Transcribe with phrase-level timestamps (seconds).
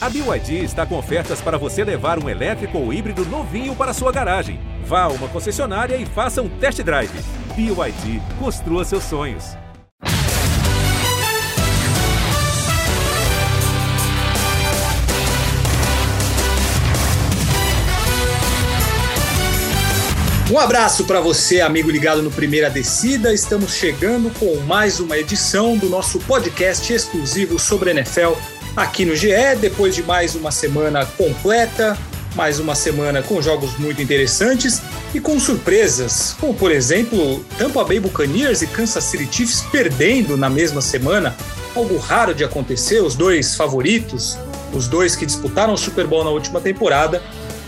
[0.00, 4.12] A BYD está com ofertas para você levar um elétrico ou híbrido novinho para sua
[4.12, 4.60] garagem.
[4.84, 7.10] Vá a uma concessionária e faça um test drive.
[7.56, 9.56] BYD, construa seus sonhos.
[20.48, 23.34] Um abraço para você, amigo ligado no Primeira Descida.
[23.34, 29.56] Estamos chegando com mais uma edição do nosso podcast exclusivo sobre NFL aqui no GE,
[29.60, 31.98] depois de mais uma semana completa,
[32.36, 34.80] mais uma semana com jogos muito interessantes
[35.12, 40.48] e com surpresas, como por exemplo, Tampa Bay Buccaneers e Kansas City Chiefs perdendo na
[40.48, 41.36] mesma semana,
[41.74, 44.38] algo raro de acontecer, os dois favoritos,
[44.72, 47.20] os dois que disputaram o Super Bowl na última temporada.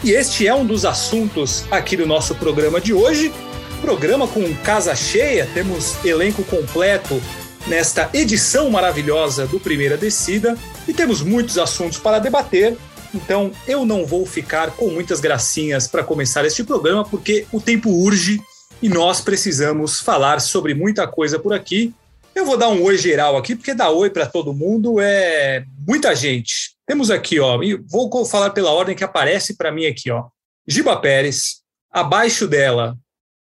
[0.04, 3.32] E este é um dos assuntos aqui do nosso programa de hoje.
[3.80, 7.20] Programa com casa cheia, temos elenco completo
[7.66, 10.56] nesta edição maravilhosa do Primeira Descida
[10.90, 12.76] e temos muitos assuntos para debater.
[13.14, 17.90] Então eu não vou ficar com muitas gracinhas para começar este programa, porque o tempo
[17.90, 18.40] urge
[18.82, 21.94] e nós precisamos falar sobre muita coisa por aqui.
[22.34, 26.12] Eu vou dar um oi geral aqui, porque dar oi para todo mundo é muita
[26.12, 26.74] gente.
[26.84, 30.26] Temos aqui, ó, e vou falar pela ordem que aparece para mim aqui, ó.
[30.66, 31.60] Giba Pérez,
[31.92, 32.98] abaixo dela,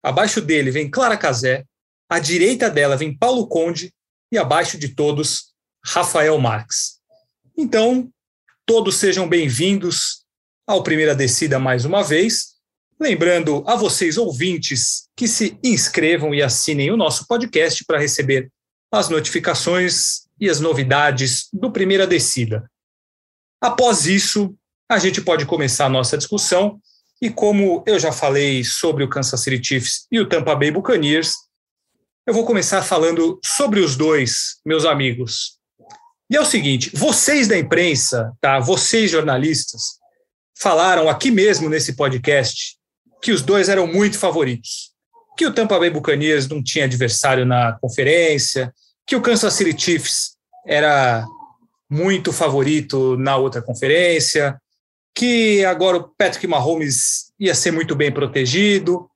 [0.00, 1.64] abaixo dele vem Clara Casé,
[2.08, 3.92] à direita dela vem Paulo Conde
[4.30, 5.52] e abaixo de todos
[5.84, 6.91] Rafael Marques.
[7.56, 8.10] Então,
[8.64, 10.24] todos sejam bem-vindos
[10.66, 12.54] ao Primeira Descida mais uma vez.
[12.98, 18.50] Lembrando a vocês ouvintes que se inscrevam e assinem o nosso podcast para receber
[18.90, 22.70] as notificações e as novidades do Primeira Descida.
[23.60, 24.56] Após isso,
[24.90, 26.80] a gente pode começar a nossa discussão.
[27.20, 31.34] E como eu já falei sobre o Kansas City Chiefs e o Tampa Bay Buccaneers,
[32.26, 35.61] eu vou começar falando sobre os dois, meus amigos.
[36.32, 38.58] E é o seguinte: vocês da imprensa, tá?
[38.58, 39.98] Vocês jornalistas,
[40.58, 42.78] falaram aqui mesmo nesse podcast
[43.20, 44.92] que os dois eram muito favoritos,
[45.36, 48.72] que o Tampa Bay Buccaneers não tinha adversário na conferência,
[49.06, 50.32] que o Kansas City Chiefs
[50.66, 51.24] era
[51.88, 54.58] muito favorito na outra conferência,
[55.14, 59.06] que agora o Patrick Mahomes ia ser muito bem protegido.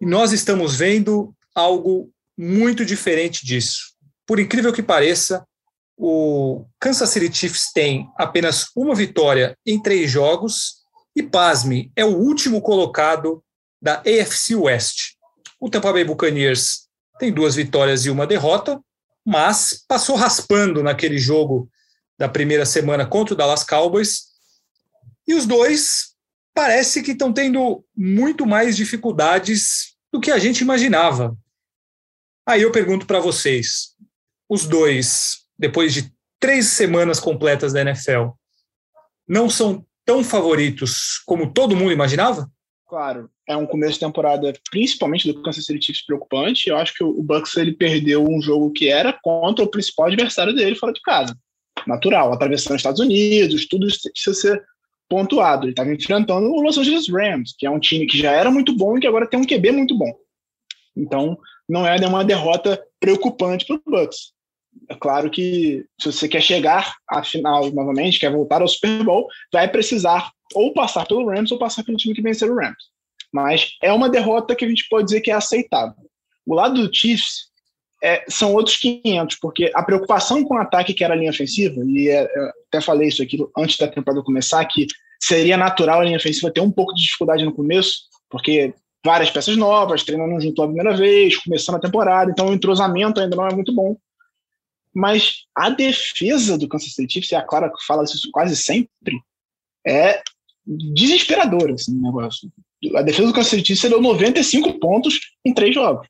[0.00, 3.94] E nós estamos vendo algo muito diferente disso.
[4.26, 5.46] Por incrível que pareça,
[5.96, 10.82] o Kansas City Chiefs tem apenas uma vitória em três jogos
[11.14, 13.42] e, pasme, é o último colocado
[13.80, 15.14] da AFC West.
[15.58, 16.86] O Tampa Bay Buccaneers
[17.18, 18.80] tem duas vitórias e uma derrota,
[19.24, 21.70] mas passou raspando naquele jogo
[22.18, 24.26] da primeira semana contra o Dallas Cowboys.
[25.26, 26.14] E os dois
[26.54, 31.36] parece que estão tendo muito mais dificuldades do que a gente imaginava.
[32.46, 33.94] Aí eu pergunto para vocês:
[34.48, 38.28] os dois, depois de três semanas completas da NFL,
[39.26, 42.48] não são tão favoritos como todo mundo imaginava?
[42.88, 46.68] Claro, é um começo de temporada, principalmente do Kansas City Chiefs, preocupante.
[46.68, 50.54] Eu acho que o Bucks ele perdeu um jogo que era contra o principal adversário
[50.54, 51.36] dele fora de casa
[51.86, 54.64] natural, atravessando os Estados Unidos, tudo isso precisa ser
[55.08, 55.64] pontuado.
[55.64, 58.74] Ele estava enfrentando o Los Angeles Rams, que é um time que já era muito
[58.74, 60.12] bom e que agora tem um QB muito bom.
[60.96, 61.38] Então,
[61.68, 64.32] não é uma derrota preocupante para o Bucks.
[64.88, 69.28] É claro que se você quer chegar à final novamente, quer voltar ao Super Bowl,
[69.52, 72.84] vai precisar ou passar pelo Rams ou passar pelo time que vencer o Rams.
[73.32, 75.94] Mas é uma derrota que a gente pode dizer que é aceitável.
[76.46, 77.46] O lado do Chiefs
[78.02, 81.82] é, são outros 500, porque a preocupação com o ataque, que era a linha ofensiva,
[81.84, 82.28] e é,
[82.68, 84.86] até falei isso aqui antes da temporada começar, que
[85.20, 88.72] seria natural a linha ofensiva ter um pouco de dificuldade no começo, porque
[89.04, 93.36] várias peças novas, treinando junto a primeira vez, começando a temporada, então o entrosamento ainda
[93.36, 93.96] não é muito bom.
[94.96, 99.20] Mas a defesa do Kansas City Chiefs, e a Clara fala isso quase sempre,
[99.86, 100.22] é
[100.66, 102.50] desesperadora assim, o negócio.
[102.94, 106.08] A defesa do Kansas City Chiefs deu 95 pontos em três jogos.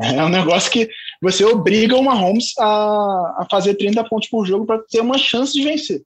[0.00, 0.88] É um negócio que
[1.20, 5.52] você obriga o Mahomes a, a fazer 30 pontos por jogo para ter uma chance
[5.52, 6.02] de vencer.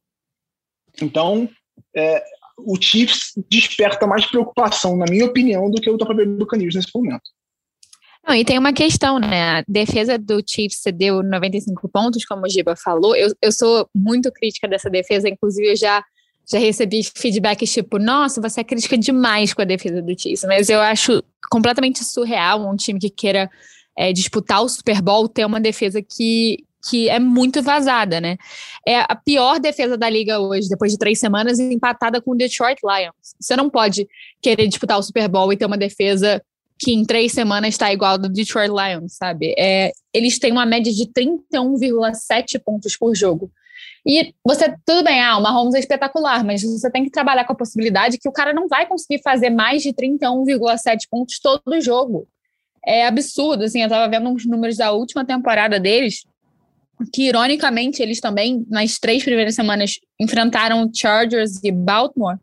[1.00, 1.48] Então,
[1.94, 2.24] é,
[2.58, 6.88] o Chiefs desperta mais preocupação, na minha opinião, do que o Tampa Bay Buccaneers nesse
[6.92, 7.22] momento.
[8.26, 9.58] Não, e tem uma questão, né?
[9.58, 13.14] A defesa do Chiefs cedeu 95 pontos, como o Giba falou.
[13.14, 16.02] Eu, eu sou muito crítica dessa defesa, inclusive eu já,
[16.50, 20.42] já recebi feedbacks tipo, nossa, você é crítica demais com a defesa do Chiefs.
[20.44, 23.48] Mas eu acho completamente surreal um time que queira
[23.96, 28.36] é, disputar o Super Bowl ter uma defesa que, que é muito vazada, né?
[28.84, 32.80] É a pior defesa da liga hoje, depois de três semanas, empatada com o Detroit
[32.82, 33.36] Lions.
[33.38, 34.08] Você não pode
[34.42, 36.42] querer disputar o Super Bowl e ter uma defesa
[36.78, 39.54] que em três semanas está igual ao do Detroit Lions, sabe?
[39.58, 43.50] É, eles têm uma média de 31,7 pontos por jogo.
[44.06, 47.52] E você, tudo bem, ah, o Mahomes é espetacular, mas você tem que trabalhar com
[47.52, 52.28] a possibilidade que o cara não vai conseguir fazer mais de 31,7 pontos todo jogo.
[52.86, 56.24] É absurdo, assim, eu tava vendo uns números da última temporada deles,
[57.12, 62.38] que ironicamente eles também, nas três primeiras semanas, enfrentaram Chargers e Baltimore,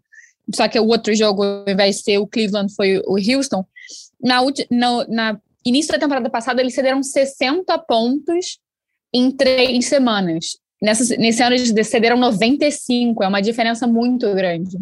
[0.54, 3.66] só que o outro jogo, ao invés de ser o Cleveland, foi o Houston.
[4.24, 4.40] Na,
[5.10, 8.60] na, início da temporada passada, eles cederam 60 pontos
[9.14, 10.58] em três semanas.
[10.82, 14.78] Nessa, nesse ano, eles cederam 95, é uma diferença muito grande.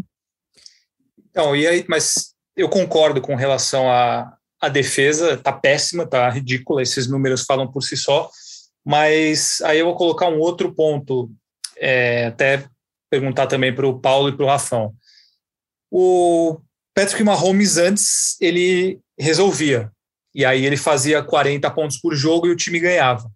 [1.30, 6.82] Então, e aí, mas eu concordo com relação à, à defesa, tá péssima, tá ridícula,
[6.82, 8.30] esses números falam por si só,
[8.86, 11.32] mas aí eu vou colocar um outro ponto,
[11.78, 12.66] é, até
[13.10, 14.94] perguntar também para o Paulo e para o Rafão.
[15.90, 16.58] O
[16.94, 19.92] Patrick Mahomes antes ele resolvia.
[20.34, 23.30] E aí ele fazia 40 pontos por jogo e o time ganhava.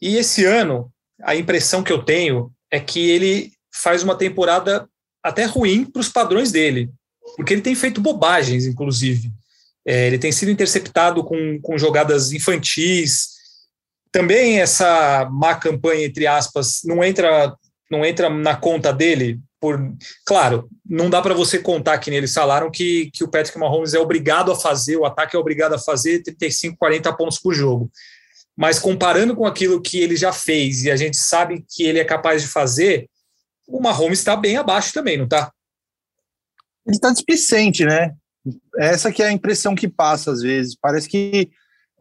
[0.00, 0.90] E esse ano,
[1.22, 4.88] a impressão que eu tenho é que ele faz uma temporada
[5.22, 6.90] até ruim para os padrões dele,
[7.36, 9.30] porque ele tem feito bobagens, inclusive.
[9.86, 13.28] É, ele tem sido interceptado com, com jogadas infantis.
[14.10, 17.56] Também essa má campanha, entre aspas, não entra,
[17.90, 19.78] não entra na conta dele, por.
[20.26, 23.98] Claro, não dá para você contar que eles falaram que, que o Patrick Mahomes é
[24.00, 27.88] obrigado a fazer, o ataque é obrigado a fazer 35, 40 pontos por jogo.
[28.56, 32.04] Mas comparando com aquilo que ele já fez e a gente sabe que ele é
[32.04, 33.08] capaz de fazer,
[33.68, 35.52] o Mahomes está bem abaixo também, não está?
[36.84, 38.12] Ele está displicente, né?
[38.76, 40.74] Essa que é a impressão que passa às vezes.
[40.74, 41.48] Parece que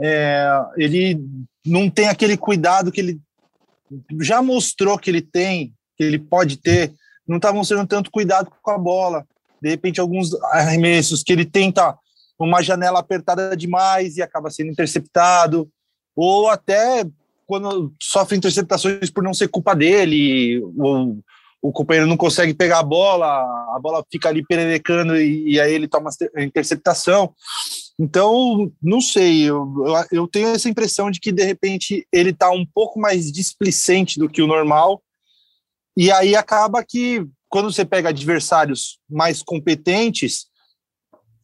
[0.02, 0.48] é,
[0.78, 1.20] ele
[1.64, 3.22] não tem aquele cuidado que ele
[4.20, 6.92] já mostrou que ele tem, que ele pode ter
[7.28, 9.26] não está mostrando tanto cuidado com a bola.
[9.62, 11.98] De repente, alguns arremessos que ele tenta
[12.40, 15.70] uma janela apertada demais e acaba sendo interceptado,
[16.16, 17.06] ou até
[17.46, 21.20] quando sofre interceptações por não ser culpa dele, ou
[21.62, 23.28] o companheiro não consegue pegar a bola,
[23.76, 27.34] a bola fica ali pererecando e, e aí ele toma a interceptação.
[28.00, 29.72] Então, não sei, eu,
[30.12, 34.28] eu tenho essa impressão de que de repente ele está um pouco mais displicente do
[34.28, 35.04] que o normal
[35.96, 40.46] e aí acaba que, quando você pega adversários mais competentes,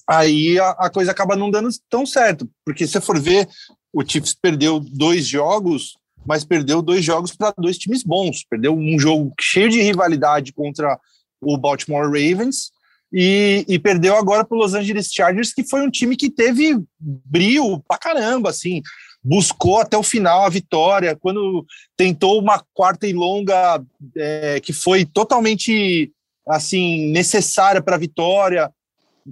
[0.08, 2.50] aí a, a coisa acaba não dando tão certo.
[2.66, 3.48] Porque se você for ver,
[3.92, 8.46] o Chiefs perdeu dois jogos, mas perdeu dois jogos para dois times bons.
[8.50, 11.00] Perdeu um jogo cheio de rivalidade contra
[11.42, 12.72] o Baltimore Ravens
[13.12, 16.78] e, e perdeu agora para o Los Angeles Chargers, que foi um time que teve
[17.00, 18.82] brilho pra caramba, assim
[19.28, 21.66] buscou até o final a vitória, quando
[21.98, 23.84] tentou uma quarta e longa
[24.16, 26.14] é, que foi totalmente
[26.48, 28.72] assim necessária para a vitória,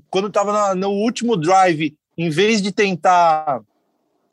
[0.09, 3.62] quando estava no último drive, em vez de tentar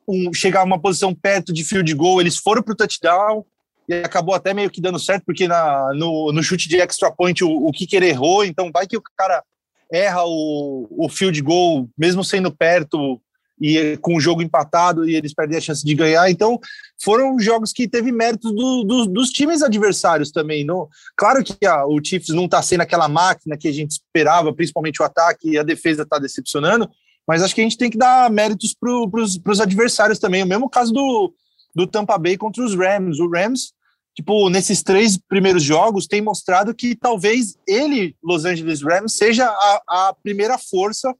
[0.09, 3.45] um, chegar a uma posição perto de field goal, eles foram para o touchdown
[3.89, 7.45] e acabou até meio que dando certo, porque na, no, no chute de extra point
[7.45, 9.45] o, o kicker errou, então vai que o cara
[9.93, 13.21] erra o, o field goal, mesmo sendo perto,
[13.63, 16.29] e com o jogo empatado e eles perdem a chance de ganhar.
[16.29, 16.59] Então,
[17.01, 20.65] foram jogos que teve méritos do, do, dos times adversários também.
[20.65, 24.53] Não, claro que a, o Chiefs não está sendo aquela máquina que a gente esperava,
[24.53, 26.91] principalmente o ataque e a defesa está decepcionando,
[27.27, 30.43] mas acho que a gente tem que dar méritos para os adversários também.
[30.43, 31.33] O mesmo caso do,
[31.73, 33.21] do Tampa Bay contra os Rams.
[33.21, 33.73] O Rams,
[34.13, 39.83] tipo, nesses três primeiros jogos, tem mostrado que talvez ele, Los Angeles Rams, seja a,
[39.89, 41.15] a primeira força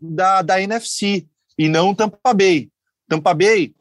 [0.00, 1.24] da, da NFC
[1.58, 2.68] e não Tampa Bay.
[3.08, 3.72] Tampa Bay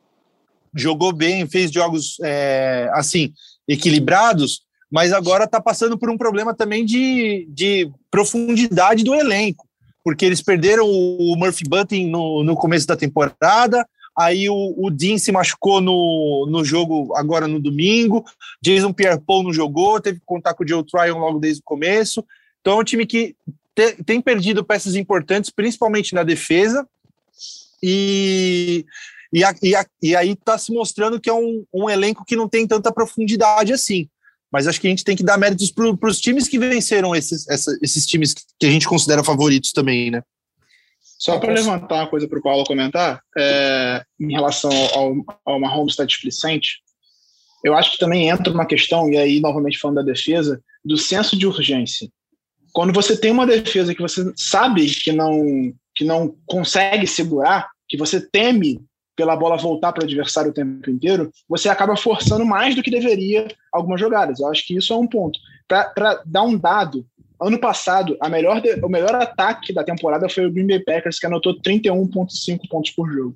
[0.74, 3.34] jogou bem, fez jogos é, assim
[3.68, 9.68] equilibrados, mas agora está passando por um problema também de, de profundidade do elenco,
[10.04, 13.86] porque eles perderam o Murphy Bunting no, no começo da temporada,
[14.18, 18.24] aí o, o Dean se machucou no, no jogo agora no domingo,
[18.62, 22.24] Jason Pierre-Paul não jogou, teve que contar com o Joe Tryon logo desde o começo,
[22.62, 23.36] então é um time que
[23.76, 26.88] te, tem perdido peças importantes, principalmente na defesa,
[27.82, 28.86] e,
[29.34, 32.36] e, a, e, a, e aí está se mostrando que é um, um elenco que
[32.36, 34.10] não tem tanta profundidade assim.
[34.52, 37.48] Mas acho que a gente tem que dar méritos para os times que venceram esses,
[37.50, 40.22] essa, esses times que a gente considera favoritos também, né?
[41.18, 45.94] Só para levantar uma coisa para o Paulo comentar, é, em relação ao, ao Mahomes
[45.94, 46.78] estar displicente,
[47.64, 51.38] eu acho que também entra uma questão, e aí novamente falando da defesa, do senso
[51.38, 52.08] de urgência.
[52.72, 57.98] Quando você tem uma defesa que você sabe que não que não consegue segurar, que
[57.98, 58.80] você teme
[59.16, 62.92] pela bola voltar para o adversário o tempo inteiro, você acaba forçando mais do que
[62.92, 64.40] deveria algumas jogadas.
[64.40, 65.40] Eu acho que isso é um ponto.
[65.68, 67.04] Para dar um dado,
[67.42, 71.26] ano passado, a melhor o melhor ataque da temporada foi o Green Bay Packers, que
[71.26, 73.36] anotou 31,5 pontos por jogo.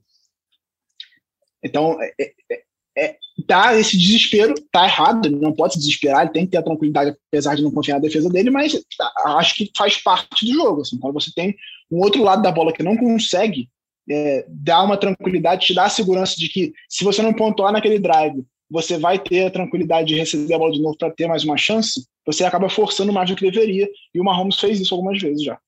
[1.64, 2.64] Então, é, é,
[2.96, 6.58] é, tá esse desespero, tá errado, ele não pode se desesperar, ele tem que ter
[6.58, 10.46] a tranquilidade, apesar de não confiar na defesa dele, mas tá, acho que faz parte
[10.46, 10.82] do jogo.
[10.82, 11.56] Assim, quando você tem
[11.92, 13.70] um outro lado da bola que não consegue
[14.10, 18.00] é, dar uma tranquilidade, te dá a segurança de que se você não pontuar naquele
[18.00, 21.44] drive, você vai ter a tranquilidade de receber a bola de novo para ter mais
[21.44, 25.22] uma chance, você acaba forçando mais do que deveria, e o Mahomes fez isso algumas
[25.22, 25.60] vezes já.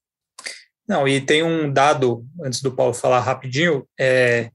[0.88, 4.50] Não, e tem um dado, antes do Paulo falar rapidinho, é,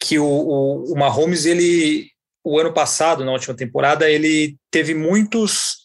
[0.00, 2.10] que o, o, o Mahomes, ele,
[2.44, 5.78] o ano passado, na última temporada, ele teve muitos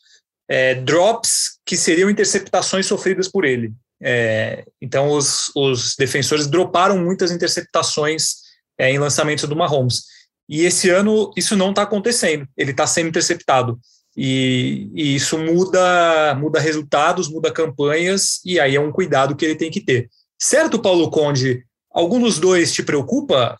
[0.48, 3.74] é, drops que seriam interceptações sofridas por ele.
[4.02, 8.36] É, então, os, os defensores droparam muitas interceptações
[8.78, 10.04] é, em lançamentos do Mahomes.
[10.48, 13.80] E esse ano isso não está acontecendo, ele está sendo interceptado.
[14.16, 19.56] E, e, isso muda, muda resultados, muda campanhas, e aí é um cuidado que ele
[19.56, 20.10] tem que ter.
[20.40, 21.66] Certo, Paulo Conde?
[21.92, 23.58] Algum dos dois te preocupa?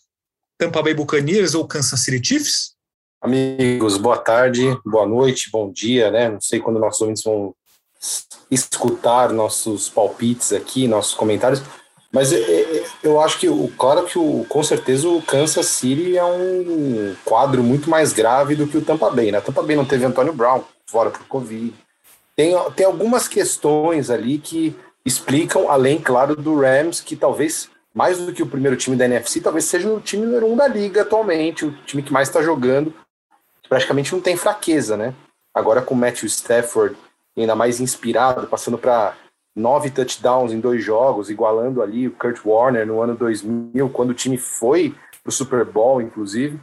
[0.58, 2.73] Tampa Bay Buccaneers ou Kansas City Chiefs?
[3.24, 6.28] Amigos, boa tarde, boa noite, bom dia, né?
[6.28, 7.56] Não sei quando nossos ouvintes vão
[8.52, 11.62] escutar nossos palpites aqui, nossos comentários,
[12.12, 12.34] mas
[13.02, 17.90] eu acho que, claro que o, com certeza o Kansas City é um quadro muito
[17.90, 19.32] mais grave do que o Tampa Bay.
[19.32, 19.40] Né?
[19.40, 21.74] Tampa Bay não teve Antônio Brown fora por Covid.
[22.36, 24.76] Tem, tem algumas questões ali que
[25.06, 29.40] explicam, além, claro, do Rams, que talvez, mais do que o primeiro time da NFC,
[29.40, 32.94] talvez seja o time número um da liga atualmente, o time que mais está jogando,
[33.68, 35.14] praticamente não tem fraqueza, né?
[35.54, 36.96] Agora com o Matthew Stafford
[37.38, 39.16] ainda mais inspirado, passando para
[39.56, 44.16] nove touchdowns em dois jogos, igualando ali o Kurt Warner no ano 2000, quando o
[44.16, 46.60] time foi para o Super Bowl, inclusive.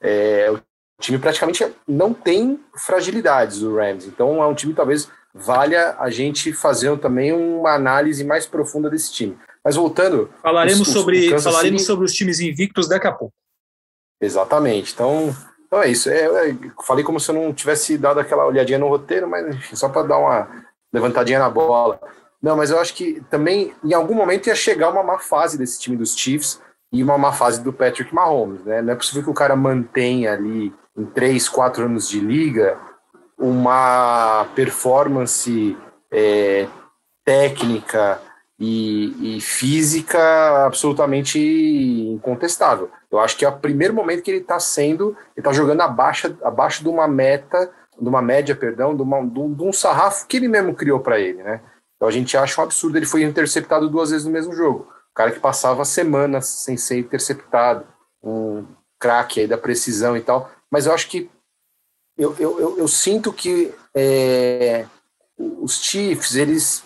[0.00, 0.60] É, o
[1.00, 4.06] time praticamente não tem fragilidades, o Rams.
[4.06, 9.12] Então é um time talvez valha a gente fazer também uma análise mais profunda desse
[9.12, 9.38] time.
[9.64, 10.28] Mas voltando.
[10.42, 11.86] Falaremos, os, sobre, falaremos City...
[11.86, 13.32] sobre os times invictos daqui a pouco.
[14.20, 14.92] Exatamente.
[14.92, 15.34] Então,
[15.72, 16.10] então é isso.
[16.10, 19.74] É, é, falei como se eu não tivesse dado aquela olhadinha no roteiro, mas enfim,
[19.74, 20.46] só para dar uma
[20.92, 21.98] levantadinha na bola.
[22.42, 25.80] Não, mas eu acho que também, em algum momento, ia chegar uma má fase desse
[25.80, 26.60] time dos Chiefs
[26.92, 28.82] e uma má fase do Patrick Mahomes, né?
[28.82, 32.78] Não é possível que o cara mantenha ali, em três, quatro anos de liga,
[33.38, 35.74] uma performance
[36.10, 36.68] é,
[37.24, 38.20] técnica
[38.58, 42.90] e, e, física absolutamente incontestável.
[43.12, 46.34] Eu acho que é o primeiro momento que ele está sendo, ele está jogando abaixo,
[46.42, 50.48] abaixo de uma meta, de uma média, perdão, de, uma, de um sarrafo que ele
[50.48, 51.60] mesmo criou para ele, né?
[51.94, 54.88] Então a gente acha um absurdo ele foi interceptado duas vezes no mesmo jogo.
[55.10, 57.86] O cara que passava semanas sem ser interceptado,
[58.22, 58.66] um
[58.98, 60.50] craque aí da precisão e tal.
[60.70, 61.30] Mas eu acho que
[62.16, 64.86] eu, eu, eu, eu sinto que é,
[65.38, 66.82] os Chiefs eles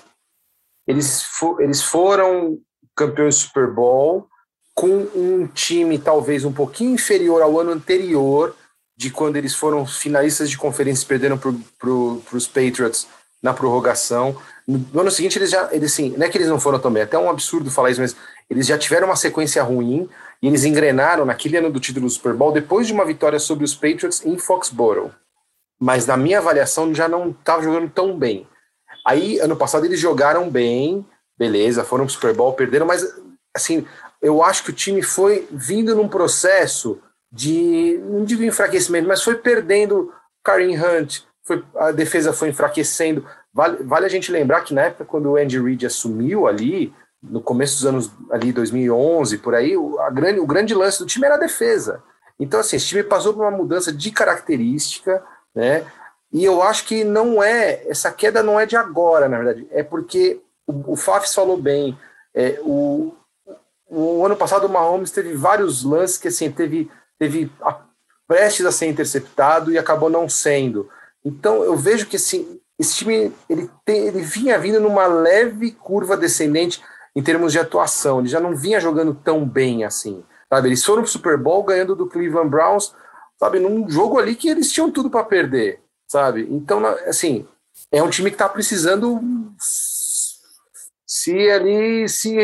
[0.86, 1.26] eles,
[1.60, 2.58] eles foram
[2.94, 4.28] campeões do Super Bowl
[4.76, 8.54] com um time talvez um pouquinho inferior ao ano anterior,
[8.94, 11.50] de quando eles foram finalistas de conferência e perderam para
[12.36, 13.08] os Patriots
[13.42, 14.36] na prorrogação.
[14.68, 17.04] No ano seguinte, eles já, eles sim, não é que eles não foram também, é
[17.04, 18.14] até um absurdo falar isso, mas
[18.50, 20.08] eles já tiveram uma sequência ruim
[20.42, 23.64] e eles engrenaram naquele ano do título do Super Bowl depois de uma vitória sobre
[23.64, 25.10] os Patriots em Foxborough.
[25.80, 28.46] Mas na minha avaliação já não estava jogando tão bem.
[29.06, 31.06] Aí, ano passado, eles jogaram bem,
[31.38, 33.06] beleza, foram pro Super Bowl, perderam, mas
[33.54, 33.86] assim,
[34.20, 39.36] eu acho que o time foi vindo num processo de, não digo enfraquecimento, mas foi
[39.36, 43.26] perdendo Karim Hunt, foi, a defesa foi enfraquecendo.
[43.52, 46.92] Vale, vale a gente lembrar que na época, quando o Andy Reid assumiu ali,
[47.22, 51.06] no começo dos anos ali 2011, por aí, o, a grande, o grande lance do
[51.06, 52.02] time era a defesa.
[52.38, 55.22] Então, assim, esse time passou por uma mudança de característica,
[55.54, 55.84] né?
[56.32, 59.82] E eu acho que não é, essa queda não é de agora, na verdade, é
[59.82, 61.98] porque o, o Fafs falou bem,
[62.34, 63.14] é, o,
[63.88, 67.80] o ano passado o Mahomes teve vários lances que, assim, teve, teve a,
[68.26, 70.88] prestes a ser interceptado e acabou não sendo.
[71.24, 76.16] Então, eu vejo que, assim, esse time ele, tem, ele vinha vindo numa leve curva
[76.16, 76.82] descendente
[77.14, 78.20] em termos de atuação.
[78.20, 80.22] Ele já não vinha jogando tão bem assim.
[80.52, 80.68] Sabe?
[80.68, 82.94] Eles foram para o Super Bowl ganhando do Cleveland Browns,
[83.38, 86.46] sabe, num jogo ali que eles tinham tudo para perder, sabe?
[86.50, 87.46] Então, assim,
[87.90, 89.20] é um time que está precisando
[91.26, 92.36] se ali se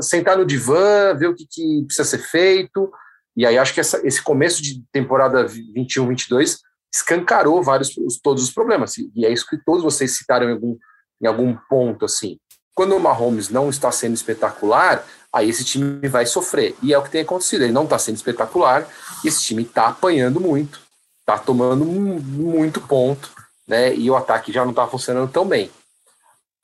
[0.00, 2.90] sentar no divã, ver o que, que precisa ser feito.
[3.36, 6.56] E aí acho que essa, esse começo de temporada 21-22
[6.92, 8.96] escancarou vários todos os problemas.
[9.14, 10.76] E é isso que todos vocês citaram em algum,
[11.22, 12.38] em algum ponto assim.
[12.74, 16.74] Quando o Mahomes não está sendo espetacular, aí esse time vai sofrer.
[16.82, 17.64] E é o que tem acontecido.
[17.64, 18.88] Ele não está sendo espetacular,
[19.22, 20.80] esse time está apanhando muito,
[21.20, 23.30] está tomando muito ponto,
[23.66, 23.94] né?
[23.94, 25.70] E o ataque já não está funcionando tão bem.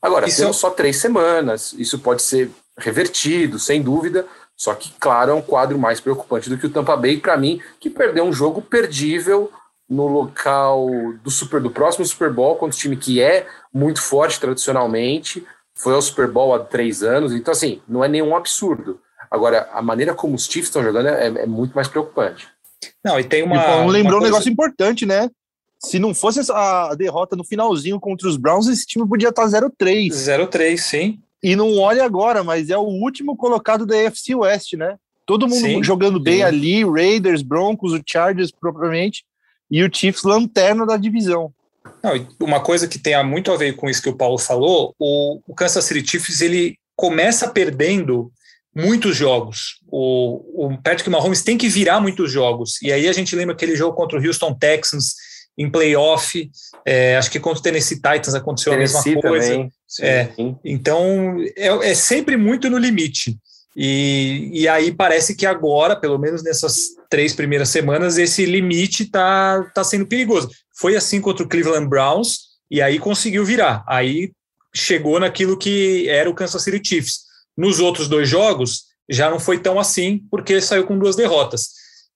[0.04, 0.42] Agora, isso...
[0.42, 5.42] temos só três semanas, isso pode ser revertido, sem dúvida, Só que, claro, é um
[5.42, 9.50] quadro mais preocupante do que o Tampa Bay, para mim, que perdeu um jogo perdível
[9.88, 10.86] no local
[11.22, 15.44] do super do próximo Super Bowl contra um time que é muito forte tradicionalmente,
[15.74, 19.00] foi ao Super Bowl há três anos, então assim, não é nenhum absurdo.
[19.30, 22.48] Agora, a maneira como os Chiefs estão jogando é, é muito mais preocupante.
[23.04, 23.56] Não, e tem uma.
[23.56, 24.26] E o Paulo lembrou coisa...
[24.26, 25.28] um negócio importante, né?
[25.78, 30.08] Se não fosse a derrota no finalzinho contra os Browns, esse time podia estar 0-3.
[30.10, 31.18] 0-3, sim.
[31.42, 34.96] E não olha agora, mas é o último colocado da AFC West, né?
[35.26, 36.42] Todo mundo sim, jogando bem sim.
[36.42, 39.24] ali, Raiders, Broncos, o Chargers propriamente,
[39.70, 41.52] e o Chiefs lanterna da divisão.
[42.02, 45.40] Não, uma coisa que tem muito a ver com isso que o Paulo falou, o,
[45.46, 48.30] o Kansas City Chiefs ele começa perdendo
[48.74, 49.80] muitos jogos.
[49.90, 52.80] O, o Patrick Mahomes tem que virar muitos jogos.
[52.82, 55.14] E aí a gente lembra aquele jogo contra o Houston Texans
[55.56, 56.50] em playoff.
[56.84, 59.70] É, acho que contra o Tennessee Titans aconteceu Tennessee a mesma coisa.
[60.00, 60.32] É,
[60.64, 63.36] então é, é, sempre muito no limite.
[63.76, 69.62] E, e aí parece que agora, pelo menos nessas três primeiras semanas, esse limite está
[69.74, 70.48] tá sendo perigoso.
[70.78, 73.84] Foi assim contra o Cleveland Browns e aí conseguiu virar.
[73.88, 74.32] Aí
[74.74, 77.24] chegou naquilo que era o Kansas City Chiefs.
[77.56, 81.68] Nos outros dois jogos já não foi tão assim, porque saiu com duas derrotas.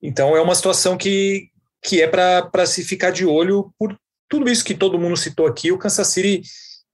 [0.02, 1.48] Então é uma situação que,
[1.82, 3.96] que é para se ficar de olho por
[4.28, 5.72] tudo isso que todo mundo citou aqui.
[5.72, 6.42] O Kansas City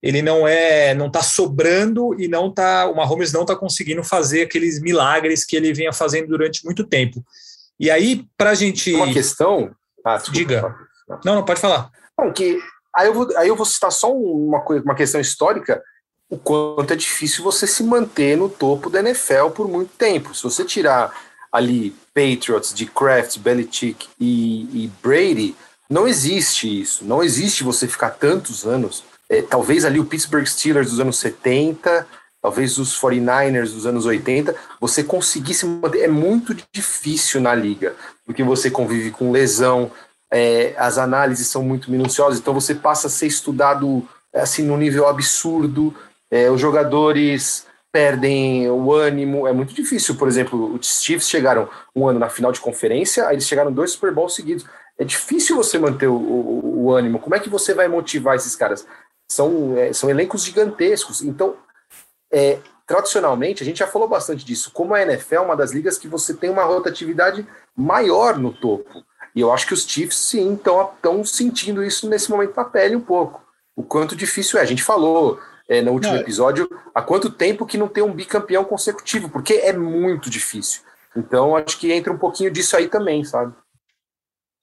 [0.03, 4.43] ele não é, não está sobrando e não tá, o Mahomes não está conseguindo fazer
[4.43, 7.25] aqueles milagres que ele vinha fazendo durante muito tempo.
[7.81, 8.93] E aí, para a gente.
[8.93, 9.75] Uma questão.
[10.05, 10.75] Ah, Diga.
[11.25, 11.91] Não, não, pode falar.
[12.19, 12.59] Não, que,
[12.95, 15.83] aí, eu vou, aí eu vou citar só uma, uma questão histórica
[16.29, 20.35] o quanto é difícil você se manter no topo da NFL por muito tempo.
[20.35, 21.15] Se você tirar
[21.55, 25.55] ali Patriots de Kraft, Belichick e, e Brady,
[25.89, 27.05] não existe isso.
[27.05, 29.05] Não existe você ficar tantos anos.
[29.31, 32.05] É, talvez ali o Pittsburgh Steelers dos anos 70,
[32.43, 36.01] talvez os 49ers dos anos 80, você conseguir se manter.
[36.01, 37.95] É muito difícil na liga,
[38.27, 39.93] porque você convive com lesão,
[40.33, 44.03] é, as análises são muito minuciosas, então você passa a ser estudado
[44.35, 45.95] assim num nível absurdo.
[46.29, 50.17] É, os jogadores perdem o ânimo, é muito difícil.
[50.17, 53.93] Por exemplo, os Chiefs chegaram um ano na final de conferência, aí eles chegaram dois
[53.93, 54.67] Super Bowls seguidos.
[54.99, 57.21] É difícil você manter o, o, o ânimo.
[57.21, 58.85] Como é que você vai motivar esses caras?
[59.31, 61.23] São, é, são elencos gigantescos.
[61.23, 61.55] Então,
[62.33, 64.73] é, tradicionalmente, a gente já falou bastante disso.
[64.73, 69.05] Como a NFL é uma das ligas que você tem uma rotatividade maior no topo.
[69.37, 73.01] E eu acho que os Chiefs, sim, estão sentindo isso nesse momento na pele um
[73.01, 73.41] pouco.
[73.77, 74.63] O quanto difícil é.
[74.63, 78.13] A gente falou, é, no último não, episódio, há quanto tempo que não tem um
[78.13, 80.83] bicampeão consecutivo, porque é muito difícil.
[81.17, 83.55] Então, acho que entra um pouquinho disso aí também, sabe?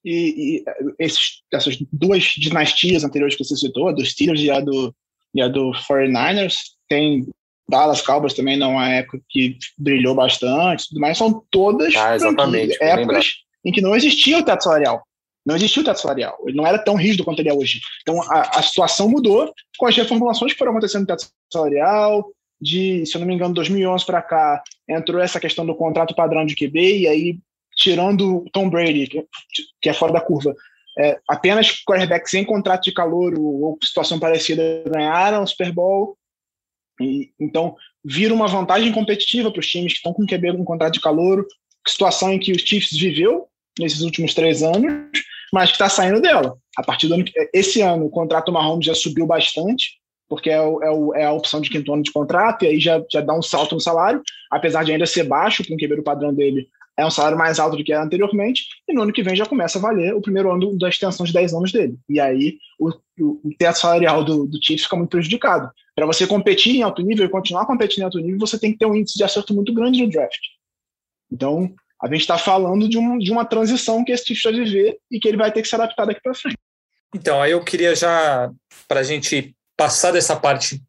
[0.04, 0.66] E, e
[1.00, 4.94] esses, essas duas dinastias anteriores que você citou, a dos Steelers e a do,
[5.34, 6.58] e a do 49ers,
[6.90, 7.28] tem
[7.70, 12.18] Dallas Cowboys também numa época que brilhou bastante, mas são todas ah,
[12.82, 15.02] épocas em que não existia o teto salarial.
[15.46, 16.38] Não existia o teto salarial.
[16.46, 17.82] Ele não era tão rígido quanto ele é hoje.
[18.02, 22.32] Então, a, a situação mudou com as reformulações que foram acontecendo no teto salarial.
[22.60, 26.46] De, se eu não me engano, 2011 para cá, entrou essa questão do contrato padrão
[26.46, 27.40] de QB, e aí,
[27.76, 29.26] tirando Tom Brady, que,
[29.82, 30.56] que é fora da curva,
[31.00, 36.16] é, apenas quarterbacks em contrato de calor ou situação parecida ganharam o Super Bowl.
[37.02, 37.76] E, então,
[38.06, 41.44] vira uma vantagem competitiva para os times que estão com QB com contrato de calor,
[41.88, 43.48] situação em que os Chiefs viveu
[43.80, 44.92] nesses últimos três anos,
[45.54, 46.58] mas que está saindo dela.
[46.78, 50.82] A partir do ano esse ano o contrato Mahomes já subiu bastante, porque é, o,
[50.82, 53.34] é, o, é, a opção de quinto ano de contrato, e aí já, já dá
[53.34, 57.06] um salto no salário, apesar de ainda ser baixo, com o quebreiro padrão dele é
[57.06, 59.78] um salário mais alto do que era anteriormente, e no ano que vem já começa
[59.78, 61.98] a valer o primeiro ano da extensão de 10 anos dele.
[62.10, 65.72] E aí o, o, o teto salarial do, do Chiefs fica muito prejudicado.
[65.96, 68.78] Para você competir em alto nível e continuar competindo em alto nível, você tem que
[68.78, 70.40] ter um índice de acerto muito grande no draft.
[71.32, 74.98] Então, a gente está falando de, um, de uma transição que esse Chiefs vai viver
[75.10, 76.58] e que ele vai ter que se adaptar daqui para frente.
[77.14, 78.50] Então, aí eu queria já,
[78.88, 80.82] para a gente passar dessa parte,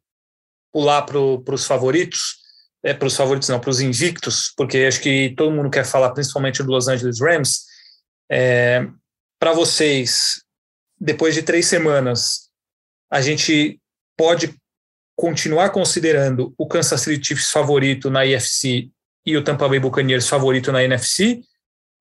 [0.71, 2.37] pular para os favoritos,
[2.83, 6.11] é, para os favoritos não, para os invictos, porque acho que todo mundo quer falar
[6.11, 7.65] principalmente do Los Angeles Rams.
[8.31, 8.87] É,
[9.39, 10.41] para vocês,
[10.99, 12.49] depois de três semanas,
[13.11, 13.79] a gente
[14.17, 14.55] pode
[15.15, 18.89] continuar considerando o Kansas City Chiefs favorito na IFC
[19.25, 21.41] e o Tampa Bay Buccaneers favorito na NFC?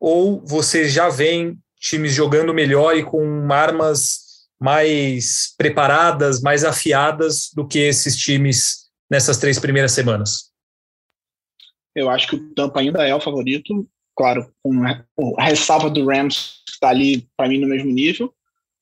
[0.00, 4.22] Ou você já vem times jogando melhor e com armas
[4.60, 10.52] mais preparadas, mais afiadas do que esses times nessas três primeiras semanas?
[11.94, 14.86] Eu acho que o Tampa ainda é o favorito, claro, com
[15.38, 18.32] a ressalva do Rams que está ali para mim no mesmo nível,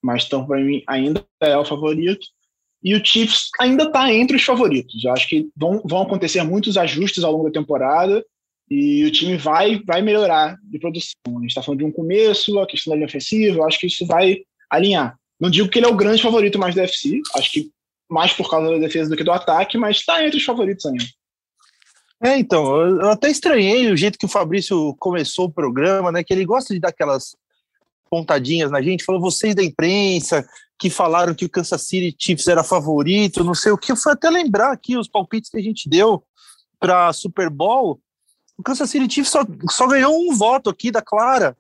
[0.03, 2.27] mas Tampa mim ainda é o favorito.
[2.83, 5.05] E o Chiefs ainda está entre os favoritos.
[5.05, 8.25] Eu acho que vão, vão acontecer muitos ajustes ao longo da temporada
[8.71, 11.15] E o time vai, vai melhorar de produção.
[11.29, 13.87] A gente está falando de um começo, a questão da linha ofensiva, eu acho que
[13.87, 14.39] isso vai
[14.71, 15.17] alinhar.
[15.41, 17.71] Não digo que ele é o grande favorito mais do UFC, acho que
[18.09, 21.05] mais por causa da defesa do que do ataque, mas está entre os favoritos ainda.
[22.23, 26.23] É, então, eu até estranhei o jeito que o Fabrício começou o programa, né?
[26.23, 27.35] Que ele gosta de dar aquelas
[28.11, 30.45] pontadinhas na gente, falou vocês da imprensa
[30.79, 33.95] que falaram que o Kansas City Chiefs era favorito, não sei o que.
[33.95, 36.25] Fui até lembrar aqui os palpites que a gente deu
[36.79, 38.01] para Super Bowl.
[38.57, 41.57] O Kansas City Chiefs só, só ganhou um voto aqui da Clara.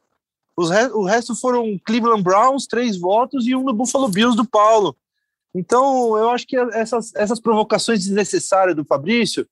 [0.58, 4.96] Re, o resto foram Cleveland Browns, três votos, e um do Buffalo Bills do Paulo.
[5.54, 9.46] Então, eu acho que essas, essas provocações desnecessárias do Fabrício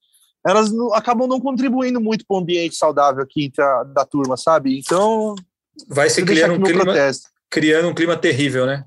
[0.47, 4.79] elas acabam não contribuindo muito para o ambiente saudável aqui a, da turma, sabe?
[4.79, 5.35] Então.
[5.87, 6.85] Vai se criando um, clima,
[7.51, 8.85] criando um clima terrível, né?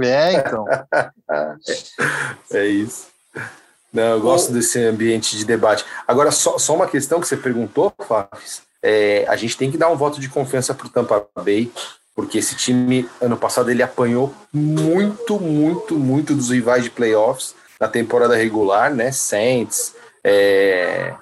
[0.00, 0.64] É, então.
[2.52, 3.06] é isso.
[3.92, 5.84] Não, eu gosto Bom, desse ambiente de debate.
[6.08, 8.30] Agora, só, só uma questão que você perguntou, Flávio.
[8.82, 11.70] É, a gente tem que dar um voto de confiança para o Tampa Bay,
[12.16, 17.86] porque esse time, ano passado, ele apanhou muito, muito, muito dos rivais de playoffs na
[17.86, 19.12] temporada regular, né?
[19.12, 21.14] Saints, é,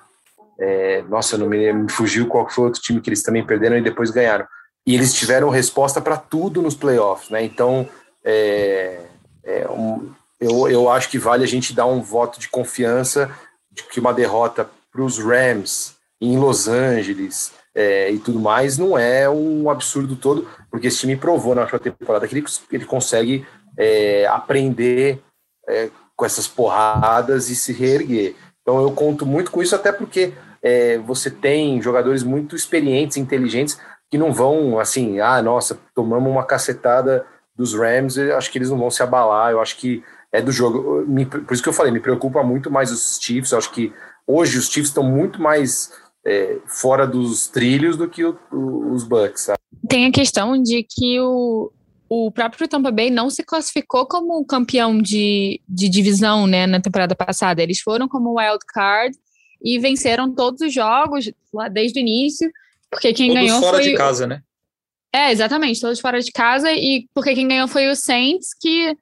[0.58, 3.76] é, nossa, não me, me fugiu qual foi o outro time que eles também perderam
[3.76, 4.46] e depois ganharam.
[4.90, 7.44] E eles tiveram resposta para tudo nos playoffs, né?
[7.44, 7.88] Então,
[8.24, 9.02] é,
[9.44, 13.30] é, um, eu, eu acho que vale a gente dar um voto de confiança
[13.70, 18.98] de que uma derrota para os Rams em Los Angeles é, e tudo mais não
[18.98, 23.46] é um absurdo todo, porque esse time provou na última temporada que ele, ele consegue
[23.78, 25.22] é, aprender
[25.68, 28.34] é, com essas porradas e se reerguer.
[28.60, 33.78] Então eu conto muito com isso, até porque é, você tem jogadores muito experientes, inteligentes,
[34.10, 37.24] que não vão assim, ah, nossa, tomamos uma cacetada
[37.56, 40.50] dos Rams, eu acho que eles não vão se abalar, eu acho que é do
[40.50, 41.04] jogo.
[41.06, 43.92] Me, por isso que eu falei, me preocupa muito mais os Chiefs, eu acho que
[44.26, 45.92] hoje os Chiefs estão muito mais
[46.24, 49.42] é, fora dos trilhos do que o, o, os Bucks.
[49.42, 49.58] Sabe?
[49.88, 51.70] Tem a questão de que o,
[52.08, 57.14] o próprio Tampa Bay não se classificou como campeão de, de divisão né, na temporada
[57.14, 57.62] passada.
[57.62, 59.16] Eles foram como wild card
[59.62, 62.50] e venceram todos os jogos lá desde o início,
[62.90, 63.90] porque quem todos ganhou fora foi...
[63.90, 64.42] de casa, né?
[65.12, 68.96] É, exatamente, todos fora de casa, e porque quem ganhou foi o Saints, que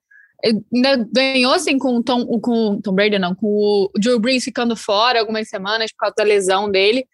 [0.72, 4.44] ainda ganhou assim com o Tom, com o Tom Brady, não, com o Drew Brees
[4.44, 7.06] ficando fora algumas semanas por causa da lesão dele.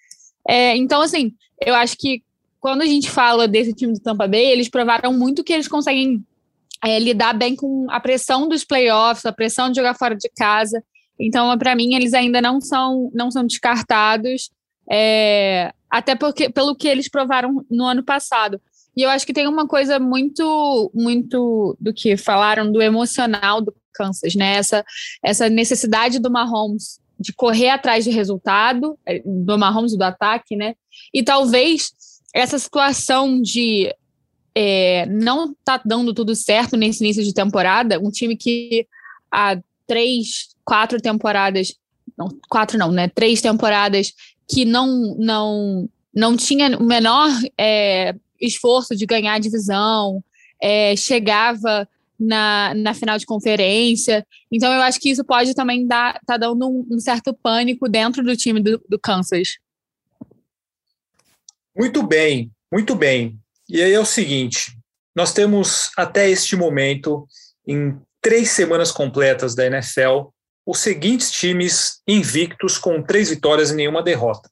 [0.49, 2.23] É, então, assim, eu acho que
[2.61, 6.25] quando a gente fala desse time do Tampa Bay, eles provaram muito que eles conseguem
[6.83, 10.83] é, lidar bem com a pressão dos playoffs, a pressão de jogar fora de casa.
[11.19, 14.51] Então, para mim, eles ainda não são, não são descartados,
[14.91, 18.61] é, até porque pelo que eles provaram no ano passado.
[18.97, 23.73] E eu acho que tem uma coisa muito, muito do que falaram do emocional do
[23.93, 24.57] Kansas, né?
[24.57, 24.85] Essa,
[25.23, 30.75] essa necessidade do Mahomes de correr atrás de resultado, é, do Mahomes do ataque, né?
[31.15, 31.93] E talvez
[32.35, 33.95] essa situação de
[34.53, 38.85] é, não tá dando tudo certo nesse início de temporada, um time que
[39.31, 41.73] há três, quatro temporadas,
[42.19, 43.07] não, quatro não, né?
[43.07, 44.13] Três temporadas
[44.49, 47.29] que não não não tinha o menor
[47.59, 50.23] é, esforço de ganhar a divisão,
[50.63, 54.25] é, chegava na, na final de conferência.
[54.51, 58.23] Então eu acho que isso pode também dar tá dando um, um certo pânico dentro
[58.23, 59.59] do time do, do Kansas.
[61.77, 63.37] Muito bem, muito bem.
[63.69, 64.77] E aí é o seguinte:
[65.15, 67.27] nós temos até este momento,
[67.67, 70.29] em três semanas completas da NFL,
[70.67, 74.51] os seguintes times invictos com três vitórias e nenhuma derrota: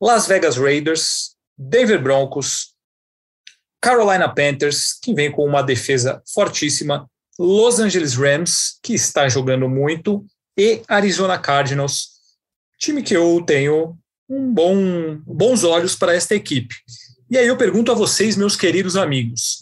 [0.00, 2.74] Las Vegas Raiders, Denver Broncos,
[3.80, 10.24] Carolina Panthers, que vem com uma defesa fortíssima, Los Angeles Rams, que está jogando muito,
[10.56, 12.10] e Arizona Cardinals,
[12.78, 16.74] time que eu tenho um bom, bons olhos para esta equipe.
[17.30, 19.60] E aí eu pergunto a vocês, meus queridos amigos,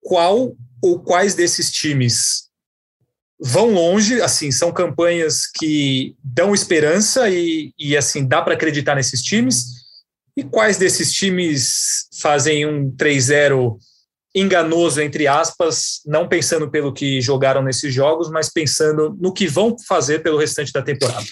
[0.00, 2.49] qual ou quais desses times
[3.40, 9.22] vão longe, assim, são campanhas que dão esperança e, e assim, dá para acreditar nesses
[9.22, 9.80] times,
[10.36, 13.76] e quais desses times fazem um 3-0
[14.34, 19.76] enganoso, entre aspas, não pensando pelo que jogaram nesses jogos, mas pensando no que vão
[19.88, 21.26] fazer pelo restante da temporada?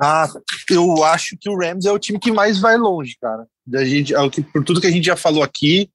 [0.00, 0.28] Ah,
[0.70, 3.46] eu acho que o Rams é o time que mais vai longe, cara.
[3.66, 4.12] Da gente,
[4.52, 5.88] por tudo que a gente já falou aqui,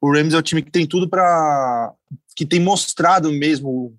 [0.00, 1.92] o Rams é o time que tem tudo para
[2.36, 3.96] que tem mostrado mesmo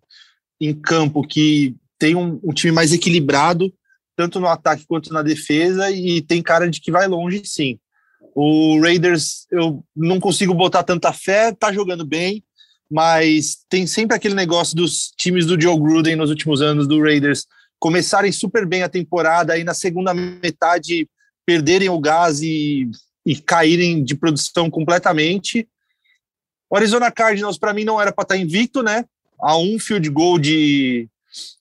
[0.59, 3.73] em campo que tem um, um, time mais equilibrado,
[4.15, 7.79] tanto no ataque quanto na defesa, e tem cara de que vai longe, sim.
[8.35, 12.43] O Raiders, eu não consigo botar tanta fé, tá jogando bem,
[12.89, 17.45] mas tem sempre aquele negócio dos times do Joe Gruden nos últimos anos do Raiders
[17.79, 21.07] começarem super bem a temporada, aí na segunda metade
[21.45, 22.89] perderem o gás e,
[23.25, 25.67] e caírem de produção completamente.
[26.69, 29.05] O Arizona Cardinals, para mim, não era para estar tá invicto, né?
[29.39, 31.07] A um field goal de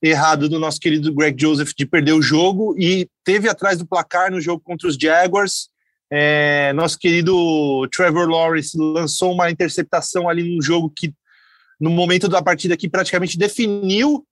[0.03, 4.31] errado do nosso querido Greg Joseph de perder o jogo e teve atrás do placar
[4.31, 5.69] no jogo contra os Jaguars.
[6.11, 11.13] É, nosso querido Trevor Lawrence lançou uma interceptação ali num jogo que,
[11.81, 14.25] no momento da partida, que praticamente definiu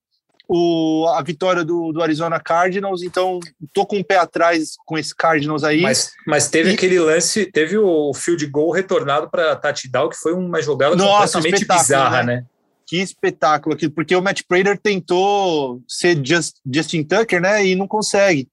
[0.47, 3.39] o, a vitória do, do, Arizona Cardinals, então
[3.73, 5.81] tô com o um pé atrás com esse Cardinals aí.
[5.81, 6.73] Mas, mas teve e...
[6.75, 11.67] aquele lance, teve o field goal retornado para touchdown, que foi uma jogada Nossa, completamente
[11.67, 12.35] bizarra, né?
[12.35, 12.45] né?
[12.87, 17.65] Que espetáculo aqui, porque o Matt Prater tentou ser Just, Justin Tucker, né?
[17.65, 18.47] E não consegue.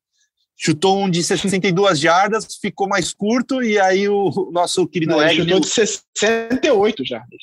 [0.56, 5.42] Chutou um de 62 jardas, ficou mais curto, e aí o nosso querido não, Ele
[5.42, 7.40] chutou de 68 jardas.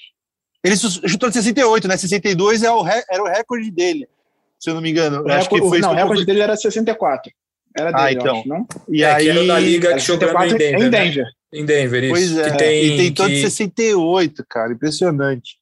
[0.63, 1.97] Ele chutou de 68, né?
[1.97, 4.07] 62 é o, era o recorde dele,
[4.59, 5.21] se eu não me engano.
[5.21, 7.31] O acho recorde, que foi não, o recorde dele era 64.
[7.77, 8.39] Era ah, dele, ah, então.
[8.39, 8.67] Acho, não?
[8.89, 10.81] E é, aí, era da liga que jogou em Denver.
[10.81, 11.25] Em Denver.
[11.25, 11.31] Né?
[11.53, 12.13] Em Denver, isso.
[12.13, 13.33] Pois é, que tem, e tentou que...
[13.33, 15.57] de 68, cara, impressionante.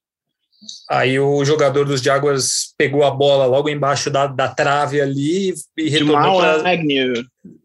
[0.90, 5.88] Aí o jogador dos Jaguars pegou a bola logo embaixo da, da trave ali e
[5.88, 6.62] retornou para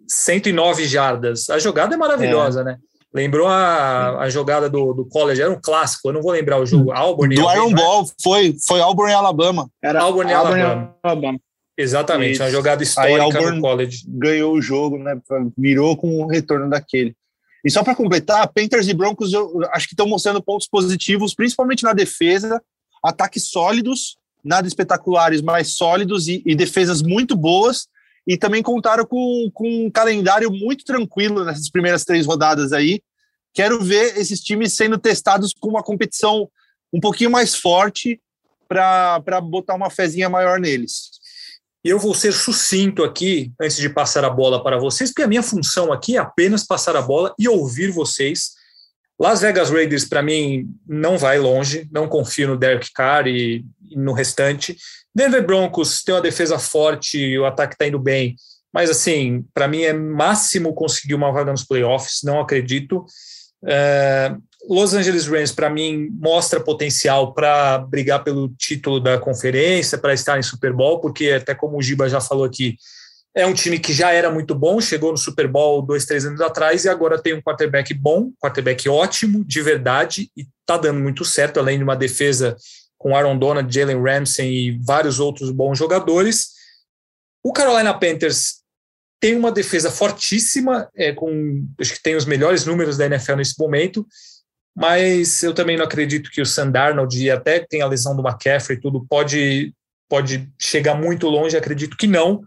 [0.08, 1.50] 109 jardas.
[1.50, 2.64] A jogada é maravilhosa, é.
[2.64, 2.78] né?
[3.14, 6.66] Lembrou a, a jogada do, do college, era um clássico, eu não vou lembrar o
[6.66, 6.92] jogo.
[6.92, 7.36] Auburn.
[7.36, 9.70] Do Iron Ball, foi, foi Auburn e Alabama.
[9.84, 10.96] Era Auburn e Alabama.
[11.04, 11.40] Alabama.
[11.78, 12.44] Exatamente, Isso.
[12.44, 14.04] uma jogada histórica no college.
[14.08, 15.20] Ganhou o jogo, né?
[15.56, 17.16] Mirou com o retorno daquele.
[17.64, 21.84] E só para completar, Panthers e Broncos eu acho que estão mostrando pontos positivos, principalmente
[21.84, 22.62] na defesa
[23.04, 27.88] ataques sólidos, nada espetaculares, mas sólidos e, e defesas muito boas.
[28.26, 33.02] E também contaram com, com um calendário muito tranquilo nessas primeiras três rodadas aí.
[33.54, 36.50] Quero ver esses times sendo testados com uma competição
[36.92, 38.22] um pouquinho mais forte
[38.68, 41.12] para botar uma fezinha maior neles.
[41.84, 45.28] E eu vou ser sucinto aqui, antes de passar a bola para vocês, porque a
[45.28, 48.52] minha função aqui é apenas passar a bola e ouvir vocês
[49.19, 53.95] Las Vegas Raiders, para mim, não vai longe, não confio no Derek Carr e, e,
[53.95, 54.76] no restante.
[55.13, 58.36] Denver Broncos tem uma defesa forte, o ataque está indo bem,
[58.73, 63.06] mas assim, para mim é máximo conseguir uma vaga nos playoffs, não acredito.
[63.65, 64.36] É,
[64.67, 70.39] Los Angeles Rams, para mim, mostra potencial para brigar pelo título da conferência, para estar
[70.39, 72.78] em Super Bowl, porque, até como o Giba já falou aqui,
[73.36, 76.39] é um time que já era muito bom, chegou no Super Bowl dois, três anos
[76.39, 81.26] atrás e agora tem um quarterback bom, quarterback ótimo, de verdade, e está dando muito
[81.26, 82.56] certo, além de uma defesa
[82.98, 86.52] com Aaron Donald, Jalen Ramsey e vários outros bons jogadores.
[87.43, 88.62] O Carolina Panthers
[89.19, 93.58] tem uma defesa fortíssima, é, com acho que tem os melhores números da NFL nesse
[93.58, 94.06] momento,
[94.76, 98.78] mas eu também não acredito que o Sandarnold, e até tem a lesão do McCaffrey
[98.78, 99.74] e tudo, pode,
[100.08, 102.43] pode chegar muito longe, acredito que não.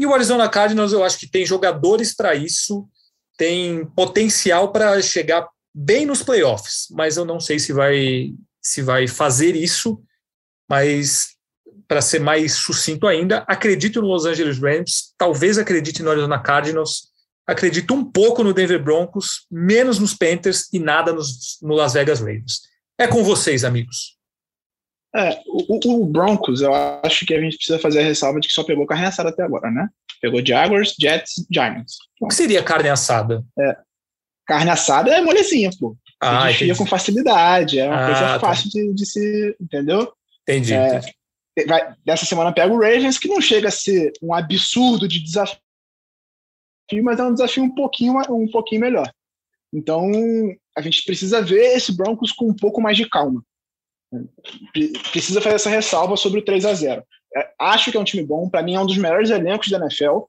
[0.00, 2.88] E o Arizona Cardinals, eu acho que tem jogadores para isso,
[3.36, 8.32] tem potencial para chegar bem nos playoffs, mas eu não sei se vai
[8.62, 10.02] se vai fazer isso.
[10.66, 11.36] Mas
[11.86, 17.08] para ser mais sucinto ainda, acredito no Los Angeles Rams, talvez acredite no Arizona Cardinals,
[17.46, 22.20] acredito um pouco no Denver Broncos, menos nos Panthers e nada nos, no Las Vegas
[22.20, 22.62] Raiders.
[22.96, 24.19] É com vocês, amigos.
[25.14, 28.54] É, o, o, Broncos, eu acho que a gente precisa fazer a ressalva de que
[28.54, 29.88] só pegou carne assada até agora, né?
[30.20, 31.96] Pegou Jaguars, Jets, Giants.
[32.20, 33.44] O que seria carne assada?
[33.58, 33.76] É,
[34.46, 35.96] carne assada é molezinha, pô.
[36.20, 38.40] Ah, desfia com facilidade, é uma ah, coisa tá.
[38.40, 39.56] fácil de, de, se.
[39.60, 40.12] Entendeu?
[40.42, 40.74] Entendi.
[40.74, 41.14] É, entendi.
[41.66, 45.58] Vai, dessa semana pega o Ravens, que não chega a ser um absurdo de desafio,
[47.02, 49.10] mas é um desafio um pouquinho, um pouquinho melhor.
[49.72, 50.08] Então,
[50.76, 53.42] a gente precisa ver esse Broncos com um pouco mais de calma
[55.12, 57.02] precisa fazer essa ressalva sobre o 3 a 0
[57.36, 59.78] é, Acho que é um time bom, para mim é um dos melhores elencos da
[59.78, 60.22] NFL.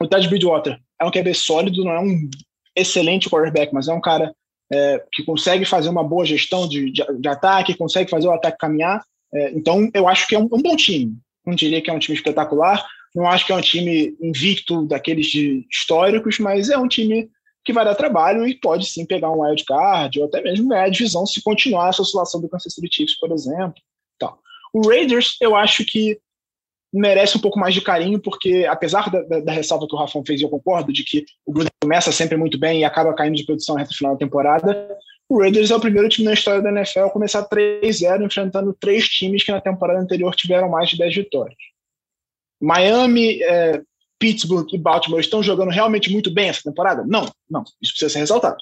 [0.00, 2.30] O Ted Bridgewater é um QB sólido, não é um
[2.74, 4.34] excelente quarterback, mas é um cara
[4.72, 8.58] é, que consegue fazer uma boa gestão de, de, de ataque, consegue fazer o ataque
[8.58, 9.02] caminhar.
[9.34, 11.16] É, então, eu acho que é um, um, bom time.
[11.44, 15.32] Não diria que é um time espetacular, não acho que é um time invicto daqueles
[15.70, 17.28] históricos, mas é um time
[17.68, 20.84] que vai dar trabalho e pode sim pegar um wild card ou até mesmo ganhar
[20.84, 23.74] a divisão se continuar essa oscilação do Kansas City Chiefs, por exemplo.
[24.16, 24.38] Então,
[24.72, 26.18] o Raiders, eu acho que
[26.90, 30.24] merece um pouco mais de carinho, porque apesar da, da, da ressalva que o Rafão
[30.24, 33.36] fez, e eu concordo, de que o Gruden começa sempre muito bem e acaba caindo
[33.36, 34.96] de produção reta final da temporada,
[35.28, 39.06] o Raiders é o primeiro time na história da NFL a começar 3-0, enfrentando três
[39.06, 41.58] times que na temporada anterior tiveram mais de 10 vitórias.
[42.58, 43.82] Miami é,
[44.18, 47.04] Pittsburgh e Baltimore estão jogando realmente muito bem essa temporada?
[47.06, 47.62] Não, não.
[47.80, 48.58] Isso precisa ser ressaltado.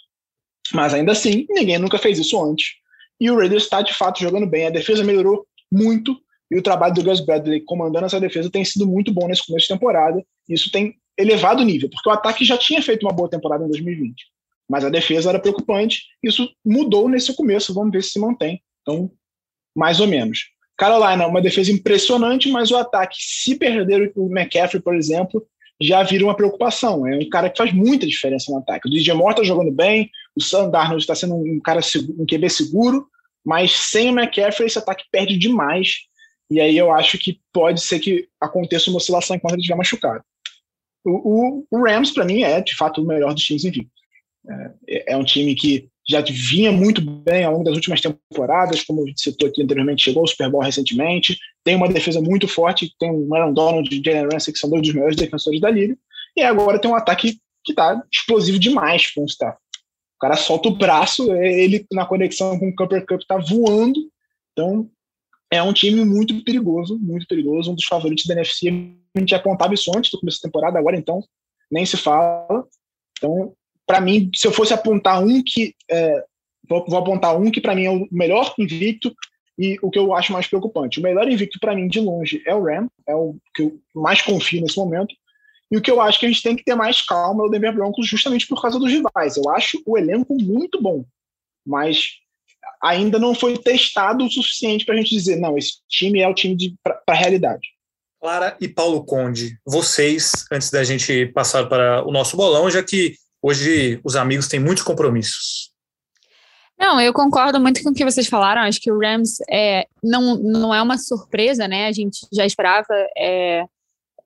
[0.73, 2.75] Mas ainda assim, ninguém nunca fez isso antes.
[3.21, 4.66] E o Raiders está de fato jogando bem.
[4.66, 6.16] A defesa melhorou muito
[6.51, 9.66] e o trabalho do Gus Bradley comandando essa defesa tem sido muito bom nesse começo
[9.66, 10.25] de temporada.
[10.49, 14.27] Isso tem elevado nível, porque o ataque já tinha feito uma boa temporada em 2020,
[14.69, 16.05] mas a defesa era preocupante.
[16.23, 18.62] Isso mudou nesse começo, vamos ver se se mantém.
[18.83, 19.11] Então,
[19.75, 20.51] mais ou menos.
[20.77, 25.47] Carolina, uma defesa impressionante, mas o ataque, se perder o McCaffrey, por exemplo,
[25.81, 27.07] já vira uma preocupação.
[27.07, 28.89] É um cara que faz muita diferença no ataque.
[28.89, 32.27] O DJ Moore está jogando bem, o Sam Darnold está sendo um cara seguro, um
[32.27, 33.09] QB seguro,
[33.45, 36.07] mas sem o McCaffrey esse ataque perde demais.
[36.51, 40.23] E aí eu acho que pode ser que aconteça uma oscilação enquanto ele estiver machucado.
[41.05, 43.89] O, o, o Rams, para mim, é de fato o melhor dos times em
[44.89, 49.03] É, é um time que já vinha muito bem ao longo das últimas temporadas, como
[49.03, 52.95] a gente citou aqui anteriormente, chegou ao Super Bowl recentemente, tem uma defesa muito forte,
[52.99, 55.97] tem o Aaron Donald e Jalen Ramsey, que são dois dos melhores defensores da liga,
[56.37, 59.59] e agora tem um ataque que está explosivo demais com o staff.
[60.16, 64.01] O cara solta o braço, ele na conexão com o Cooper Cup está voando,
[64.53, 64.88] então
[65.51, 68.69] é um time muito perigoso, muito perigoso, um dos favoritos da NFC.
[69.14, 71.23] A gente já contava isso antes do começo da temporada, agora então
[71.71, 72.66] nem se fala.
[73.19, 73.55] Então,
[73.87, 75.75] para mim, se eu fosse apontar um que.
[75.90, 76.25] É,
[76.68, 79.14] vou, vou, apontar um que para mim é o melhor invicto
[79.59, 80.99] e o que eu acho mais preocupante.
[80.99, 84.20] O melhor invicto para mim, de longe, é o Ram, é o que eu mais
[84.20, 85.14] confio nesse momento.
[85.70, 87.51] E o que eu acho que a gente tem que ter mais calma é o
[87.51, 89.37] Denver Broncos, justamente por causa dos rivais.
[89.37, 91.05] Eu acho o elenco muito bom,
[91.66, 92.11] mas
[92.83, 96.35] ainda não foi testado o suficiente para a gente dizer, não, esse time é o
[96.35, 97.68] time para a realidade.
[98.20, 103.14] Clara e Paulo Conde, vocês, antes da gente passar para o nosso bolão, já que
[103.47, 105.71] hoje os amigos têm muitos compromissos.
[106.79, 108.63] Não, eu concordo muito com o que vocês falaram.
[108.63, 111.87] Acho que o Rams é, não, não é uma surpresa, né?
[111.87, 113.65] A gente já esperava é,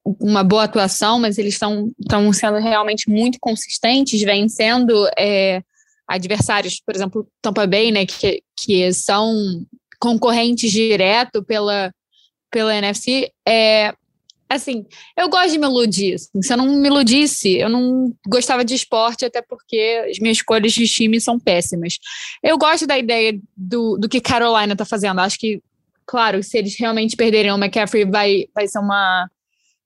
[0.04, 1.92] uma boa atuação, mas eles estão
[2.32, 5.62] sendo realmente muito consistentes, vencendo é,
[6.08, 8.04] adversários, por exemplo, Tampa Bay, né?
[8.04, 9.32] Que, que são
[10.00, 11.92] concorrentes direto pela,
[12.50, 13.30] pela NFC.
[13.46, 13.94] É,
[14.50, 14.84] assim,
[15.16, 16.14] eu gosto de me.
[16.14, 20.42] Assim, se eu não me iludisse, eu não gostava de esporte, até porque as minhas
[20.42, 21.98] cores de time são péssimas.
[22.42, 25.20] Eu gosto da ideia do, do que Carolina está fazendo.
[25.20, 25.62] Acho que,
[26.04, 29.30] claro, se eles realmente perderem o McCaffrey, vai, vai ser uma,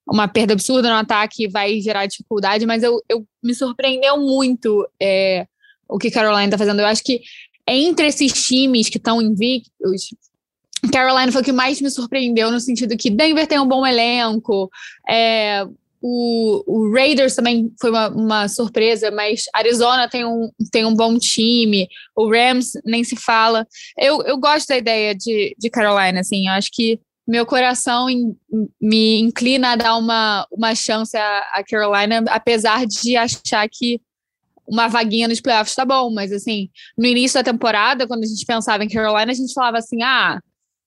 [0.08, 5.46] uma perda absurda no ataque, vai gerar dificuldade, mas eu, eu me surpreendeu muito é,
[5.86, 6.80] o que Carolina está fazendo.
[6.80, 7.20] Eu acho que
[7.66, 10.08] entre esses times que estão invictos,
[10.92, 14.70] Carolina foi o que mais me surpreendeu no sentido que Denver tem um bom elenco,
[15.08, 15.66] é,
[16.06, 21.18] o, o, Raiders também foi uma, uma, surpresa, mas Arizona tem um, tem um bom
[21.18, 23.66] time, o Rams nem se fala.
[23.98, 28.36] Eu, eu gosto da ideia de, de Carolina, assim, eu acho que meu coração in,
[28.78, 33.98] me inclina a dar uma, uma chance a, a Carolina, apesar de achar que
[34.66, 36.68] uma vaguinha nos playoffs tá bom, mas assim,
[36.98, 40.38] no início da temporada, quando a gente pensava em Carolina, a gente falava assim, ah,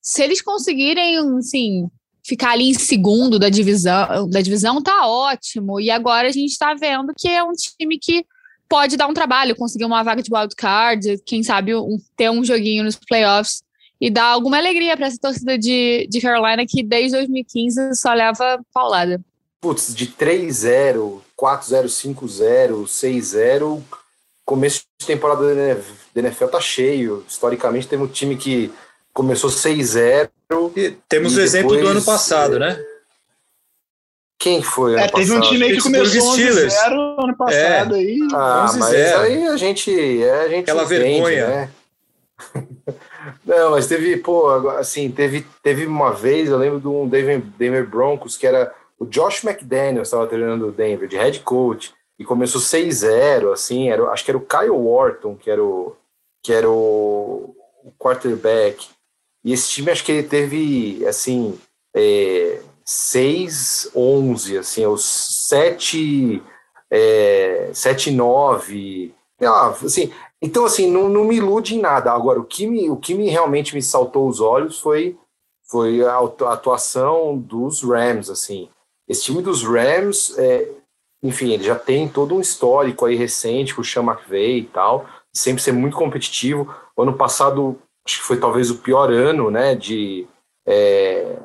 [0.08, 1.90] se eles conseguirem, assim,
[2.26, 5.82] ficar ali em segundo da divisão, da divisão tá ótimo.
[5.82, 8.26] E agora a gente está vendo que é um time que
[8.70, 12.42] pode dar um trabalho, conseguir uma vaga de wild card, quem sabe um, ter um
[12.42, 13.62] joguinho nos playoffs
[14.00, 18.62] e dar alguma alegria para essa torcida de, de Carolina que desde 2015 só leva
[18.74, 19.20] paulada.
[19.60, 23.84] Putz, de 3-0, 4-0, 5-0, 6-0,
[24.46, 27.26] começo de temporada da NFL tá cheio.
[27.28, 28.72] Historicamente, temos um time que
[29.18, 30.30] começou 6-0.
[31.10, 32.80] Temos o exemplo do ano passado, né?
[34.38, 34.94] Quem foi?
[34.94, 37.98] É, teve um time que começou 0 ano passado é.
[37.98, 38.20] aí.
[38.32, 39.90] Ah, mas aí a gente.
[40.24, 41.48] A gente Aquela entende, vergonha.
[41.48, 41.70] Né?
[43.44, 47.88] Não, mas teve, pô, assim, teve, teve uma vez, eu lembro de um Denver, Denver
[47.90, 52.62] Broncos, que era o Josh McDaniels, estava treinando o Denver, de head coach, e começou
[52.62, 55.96] 6-0, assim, era, acho que era o Kyle Wharton, que era o,
[56.44, 58.88] que era o, o quarterback,
[59.48, 61.58] e esse time, acho que ele teve, assim,
[61.96, 66.44] é, 6, 11, assim, os 7,
[66.92, 69.16] é, 7, 9,
[69.86, 72.12] assim, então, assim, não, não me ilude em nada.
[72.12, 75.18] Agora, o que, me, o que me realmente me saltou os olhos foi,
[75.72, 76.20] foi a
[76.52, 78.68] atuação dos Rams, assim.
[79.08, 80.70] Esse time dos Rams, é,
[81.24, 85.06] enfim, ele já tem todo um histórico aí recente com o Sean McVay e tal,
[85.34, 86.70] sempre ser muito competitivo.
[86.98, 90.26] O ano passado acho que foi talvez o pior ano, né, de...
[90.66, 91.38] É,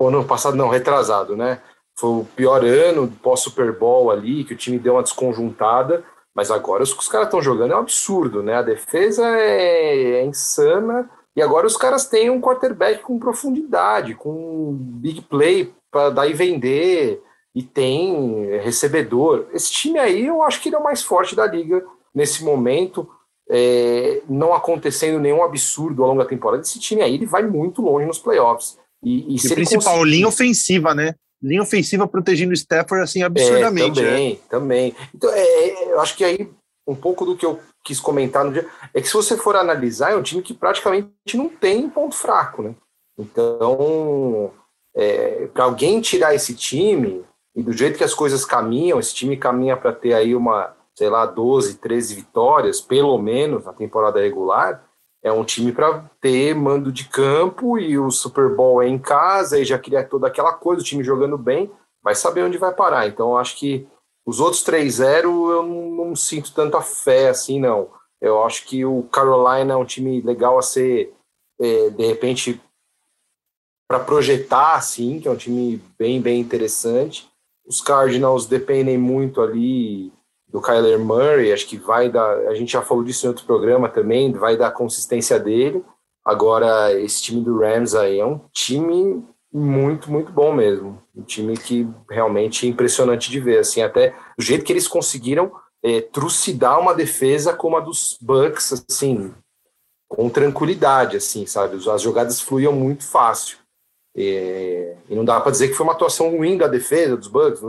[0.00, 1.62] ano passado, não, retrasado, né,
[1.96, 6.82] foi o pior ano pós-Super Bowl ali, que o time deu uma desconjuntada, mas agora
[6.82, 11.40] os os caras estão jogando é um absurdo, né, a defesa é, é insana, e
[11.40, 17.22] agora os caras têm um quarterback com profundidade, com big play para dar e vender,
[17.54, 19.46] e tem recebedor.
[19.52, 23.08] Esse time aí eu acho que ele é o mais forte da liga nesse momento
[23.54, 27.80] é, não acontecendo nenhum absurdo ao longo da temporada, esse time aí ele vai muito
[27.80, 28.76] longe nos playoffs.
[29.02, 30.10] E, e, e principal, conseguir...
[30.10, 31.14] linha ofensiva, né?
[31.42, 34.00] linha ofensiva protegendo o Stafford assim absurdamente.
[34.00, 34.38] É, também, né?
[34.48, 34.96] também.
[35.14, 36.50] Então, é, é, eu acho que aí
[36.86, 40.12] um pouco do que eu quis comentar no dia é que se você for analisar,
[40.12, 42.74] é um time que praticamente não tem ponto fraco, né?
[43.18, 44.50] Então,
[44.96, 47.24] é, para alguém tirar esse time,
[47.54, 51.08] e do jeito que as coisas caminham, esse time caminha para ter aí uma, sei
[51.08, 54.84] lá, 12, 13 vitórias, pelo menos na temporada regular,
[55.22, 59.58] é um time para ter mando de campo e o Super Bowl é em casa
[59.58, 61.70] e já queria toda aquela coisa, o time jogando bem,
[62.02, 63.06] vai saber onde vai parar.
[63.06, 63.88] Então, acho que
[64.26, 67.90] os outros 3-0 eu não, não, sinto tanta fé assim, não.
[68.20, 71.12] Eu acho que o Carolina é um time legal a ser,
[71.58, 72.60] é, de repente,
[73.88, 77.30] para projetar, assim, que é um time bem, bem interessante.
[77.66, 80.12] Os Cardinals dependem muito ali
[80.54, 83.88] do Kyler Murray, acho que vai dar, a gente já falou disso em outro programa
[83.88, 85.84] também, vai dar consistência dele.
[86.24, 89.20] Agora, esse time do Rams aí é um time
[89.52, 91.02] muito, muito bom mesmo.
[91.12, 95.50] Um time que realmente é impressionante de ver, assim, até o jeito que eles conseguiram
[95.82, 99.34] é, trucidar uma defesa como a dos Bucks, assim,
[100.08, 101.78] com tranquilidade, assim, sabe?
[101.90, 103.58] As jogadas fluíam muito fácil.
[104.16, 107.60] É, e não dá para dizer que foi uma atuação ruim da defesa dos Bucks,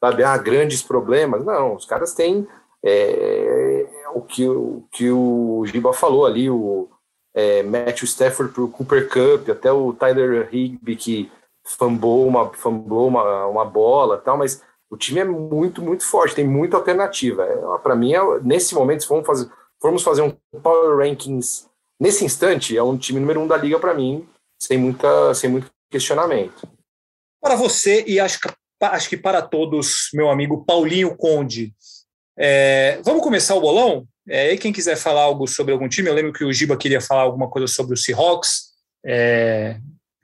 [0.00, 0.24] sabe?
[0.24, 1.44] Ah, grandes problemas.
[1.44, 2.46] Não, os caras têm
[2.82, 6.88] é, o, que, o que o Giba falou ali, o,
[7.34, 11.32] é, Matthew Stafford para o Cooper Cup, até o Tyler Higby que
[11.64, 16.46] fambou uma, fambou uma, uma bola tal, mas o time é muito, muito forte, tem
[16.46, 17.44] muita alternativa.
[17.44, 21.68] É, para mim, é, nesse momento, se formos fazer, formos fazer um Power Rankings
[22.00, 24.26] nesse instante, é um time número um da liga para mim,
[24.60, 26.66] sem, muita, sem muito questionamento.
[27.40, 28.48] Para você, e acho que,
[28.80, 31.72] acho que para todos, meu amigo Paulinho Conde,
[32.38, 34.06] é, vamos começar o bolão?
[34.28, 37.00] É, e quem quiser falar algo sobre algum time, eu lembro que o Giba queria
[37.00, 38.70] falar alguma coisa sobre o Seahawks.
[39.04, 39.76] É,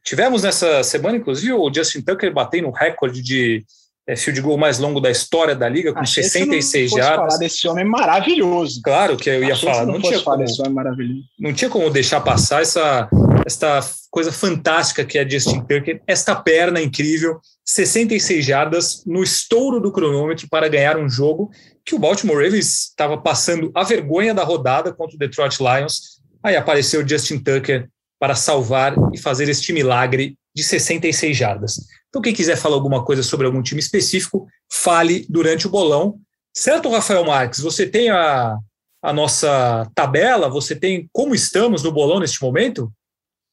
[0.04, 3.64] tivemos nessa semana, inclusive, o Justin Tucker batendo um recorde de
[4.06, 7.16] é, field goal mais longo da história da liga, com Achei 66 jardas.
[7.16, 8.80] falar desse homem maravilhoso.
[8.82, 9.84] Claro que eu ia Achei falar.
[9.84, 11.24] Não, não tinha como, desse homem maravilhoso.
[11.38, 13.08] não tinha como deixar passar essa,
[13.44, 19.90] essa coisa fantástica que é Justin Tucker, esta perna incrível, 66 jardas no estouro do
[19.90, 21.50] cronômetro para ganhar um jogo
[21.84, 26.20] que o Baltimore Ravens estava passando a vergonha da rodada contra o Detroit Lions.
[26.42, 27.88] Aí apareceu Justin Tucker
[28.20, 31.76] para salvar e fazer este milagre de 66 jardas.
[32.08, 36.18] Então, quem quiser falar alguma coisa sobre algum time específico, fale durante o bolão.
[36.54, 37.60] Certo, Rafael Marques?
[37.60, 38.56] Você tem a,
[39.02, 40.48] a nossa tabela?
[40.48, 42.90] Você tem como estamos no bolão neste momento?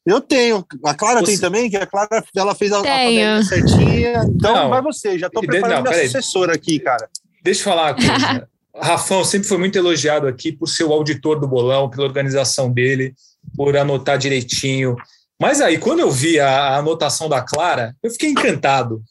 [0.06, 0.66] Eu tenho.
[0.86, 1.32] A Clara você...
[1.32, 4.24] tem também, que a Clara ela fez a, a tabela certinha.
[4.36, 5.18] Então não, vai você.
[5.18, 7.10] Já estou preparando não, a assessora aqui, cara.
[7.42, 8.50] Deixa eu falar uma coisa.
[8.76, 13.14] Rafão sempre foi muito elogiado aqui por ser o auditor do bolão, pela organização dele,
[13.56, 14.96] por anotar direitinho.
[15.40, 19.04] Mas aí, quando eu vi a, anotação da Clara, eu fiquei encantado.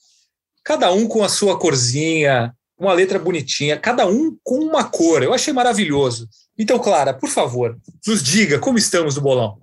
[0.64, 5.22] Cada um com a sua corzinha, uma letra bonitinha, cada um com uma cor.
[5.22, 6.28] Eu achei maravilhoso.
[6.58, 7.76] Então, Clara, por favor,
[8.06, 9.58] nos diga como estamos no bolão.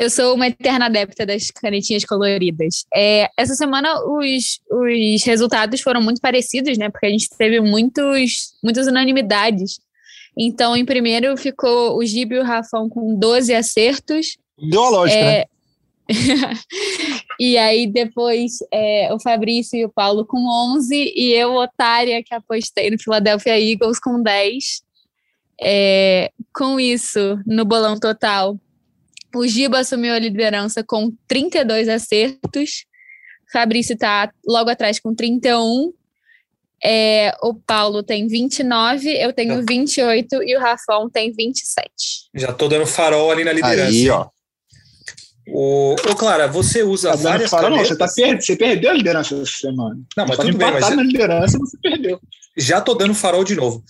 [0.00, 2.86] Eu sou uma eterna adepta das canetinhas coloridas.
[2.94, 6.88] É, essa semana os, os resultados foram muito parecidos, né?
[6.88, 9.78] Porque a gente teve muitos, muitas unanimidades.
[10.34, 14.38] Então, em primeiro ficou o Gibi e o Rafão com 12 acertos.
[14.58, 15.44] Deu a lógica, é, né?
[17.38, 20.38] e aí depois é, o Fabrício e o Paulo com
[20.78, 24.82] 11 e eu, otária, que apostei no Philadelphia Eagles com 10.
[25.60, 28.58] É, com isso, no bolão total,
[29.34, 32.84] o Giba assumiu a liderança com 32 acertos.
[33.52, 35.92] Fabrício está logo atrás com 31.
[36.82, 41.90] É, o Paulo tem 29, eu tenho 28 e o Rafão tem 27.
[42.34, 43.90] Já estou dando farol ali na liderança.
[43.90, 44.26] Aí, ó.
[45.52, 48.94] O, ô, Clara, você usa tá várias farol, Não, você, tá per você perdeu a
[48.94, 49.98] liderança essa semana.
[50.16, 50.96] Não, mas tudo bem, mas...
[50.96, 52.20] na liderança, você perdeu.
[52.56, 53.82] Já estou dando farol de novo.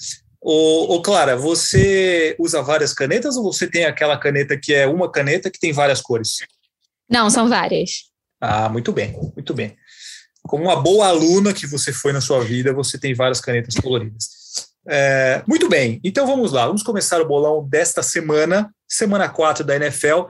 [0.43, 5.11] Ô, ô, Clara, você usa várias canetas ou você tem aquela caneta que é uma
[5.11, 6.39] caneta que tem várias cores?
[7.09, 8.11] Não, são várias.
[8.41, 9.77] Ah, muito bem, muito bem.
[10.43, 14.29] Como uma boa aluna que você foi na sua vida, você tem várias canetas coloridas.
[14.89, 19.77] É, muito bem, então vamos lá, vamos começar o bolão desta semana, semana 4 da
[19.77, 20.25] NFL.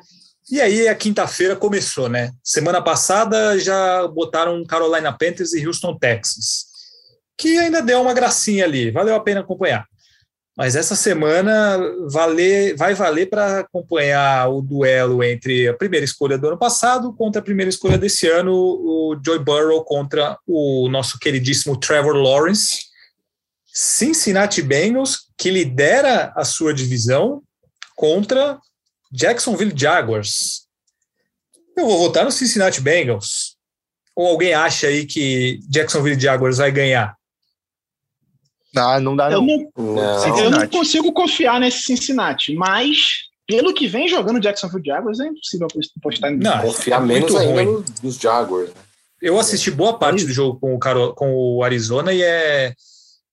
[0.51, 2.33] E aí a quinta-feira começou, né?
[2.43, 6.65] Semana passada já botaram Carolina Panthers e Houston Texans,
[7.39, 9.87] que ainda deu uma gracinha ali, valeu a pena acompanhar.
[10.61, 11.79] Mas essa semana
[12.11, 17.41] valer, vai valer para acompanhar o duelo entre a primeira escolha do ano passado contra
[17.41, 22.81] a primeira escolha desse ano, o Joy Burrow contra o nosso queridíssimo Trevor Lawrence.
[23.73, 27.43] Cincinnati Bengals, que lidera a sua divisão,
[27.97, 28.59] contra
[29.11, 30.67] Jacksonville Jaguars.
[31.75, 33.57] Eu vou votar no Cincinnati Bengals.
[34.15, 37.17] Ou alguém acha aí que Jacksonville Jaguars vai ganhar?
[38.77, 39.71] Ah, não dá Eu não.
[39.77, 40.39] não, Não.
[40.39, 45.27] eu não consigo confiar nesse Cincinnati, mas pelo que vem jogando o Jacksonville Jaguars, é
[45.27, 45.67] impossível
[45.99, 46.43] apostar nisso.
[46.49, 47.73] Não, Confiar é menos muito ainda ruim.
[47.73, 48.69] no- nos Jaguars.
[48.69, 48.75] né?
[49.21, 52.73] Eu assisti boa parte do jogo com o, Caro- com o Arizona e é,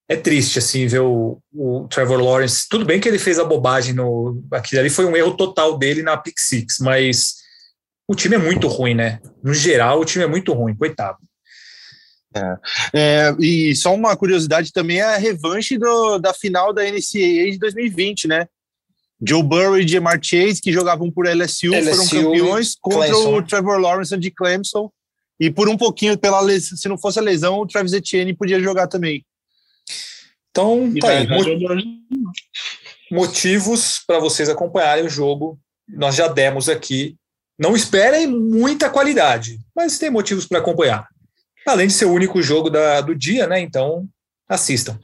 [0.09, 2.65] é triste, assim, ver o, o Trevor Lawrence.
[2.69, 4.43] Tudo bem que ele fez a bobagem no.
[4.51, 7.35] Aquilo ali foi um erro total dele na Pick Six, mas
[8.07, 9.19] o time é muito ruim, né?
[9.43, 11.19] No geral, o time é muito ruim, coitado.
[12.93, 17.57] É, e só uma curiosidade também é a revanche do- da final da NCAA de
[17.59, 18.47] 2020, né?
[19.25, 23.35] Joe Burrow e Jamar Chase, que jogavam por LSU, foram LSU campeões contra Clemson.
[23.35, 24.91] o Trevor Lawrence de Clemson.
[25.39, 28.59] E por um pouquinho, pela les- se não fosse a lesão, o Travis Etienne podia
[28.59, 29.25] jogar também.
[30.51, 31.27] Então, tá aí.
[33.11, 35.59] motivos para vocês acompanharem o jogo.
[35.87, 37.15] Nós já demos aqui.
[37.57, 41.07] Não esperem muita qualidade, mas tem motivos para acompanhar.
[41.67, 43.59] Além de ser o único jogo da, do dia, né?
[43.59, 44.07] Então,
[44.47, 44.97] assistam.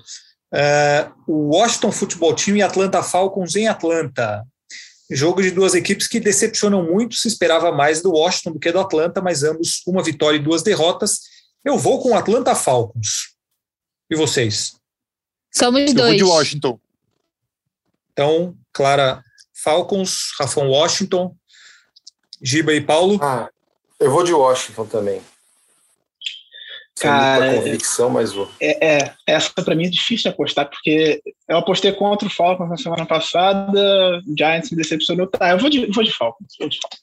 [0.54, 4.46] É, o Washington Football Team e Atlanta Falcons em Atlanta.
[5.12, 7.16] Jogo de duas equipes que decepcionam muito.
[7.16, 10.64] Se esperava mais do Washington do que do Atlanta, mas ambos uma vitória e duas
[10.64, 11.20] derrotas.
[11.66, 13.36] Eu vou com o Atlanta Falcons.
[14.10, 14.76] E vocês?
[15.54, 16.18] Somos Eu vou dois.
[16.18, 16.80] de Washington.
[18.14, 19.22] Então, Clara
[19.54, 21.36] Falcons, Rafão Washington,
[22.42, 23.20] Giba e Paulo.
[23.22, 23.50] Ah,
[24.00, 25.22] eu vou de Washington também.
[26.96, 28.48] Sem Cara, muita convicção, mas vou.
[28.62, 32.78] É, é, essa pra mim é difícil apostar, porque eu apostei contra o Falcons na
[32.78, 35.26] semana passada, o Giants me decepcionou.
[35.28, 36.54] Tá, eu vou de, vou de Falcons.
[36.60, 37.02] Vou de Falcons.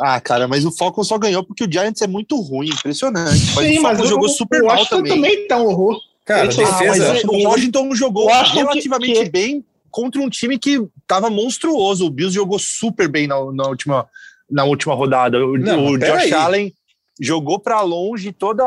[0.00, 3.44] Ah, cara, mas o Falcons só ganhou porque o Giants é muito ruim, impressionante.
[3.54, 5.12] Mas Sim, o Falcons o- jogou super o mal Washington também.
[5.14, 6.00] também tá um horror.
[6.24, 7.26] Cara, é o- Ah, mas defesa.
[7.28, 12.06] o Washington jogou que- relativamente que- bem contra um time que tava monstruoso.
[12.06, 14.08] O Bills jogou super bem na, na última,
[14.50, 15.44] na última rodada.
[15.44, 16.00] O, Não, o mas.
[16.08, 16.72] Josh Allen
[17.20, 18.64] jogou para longe toda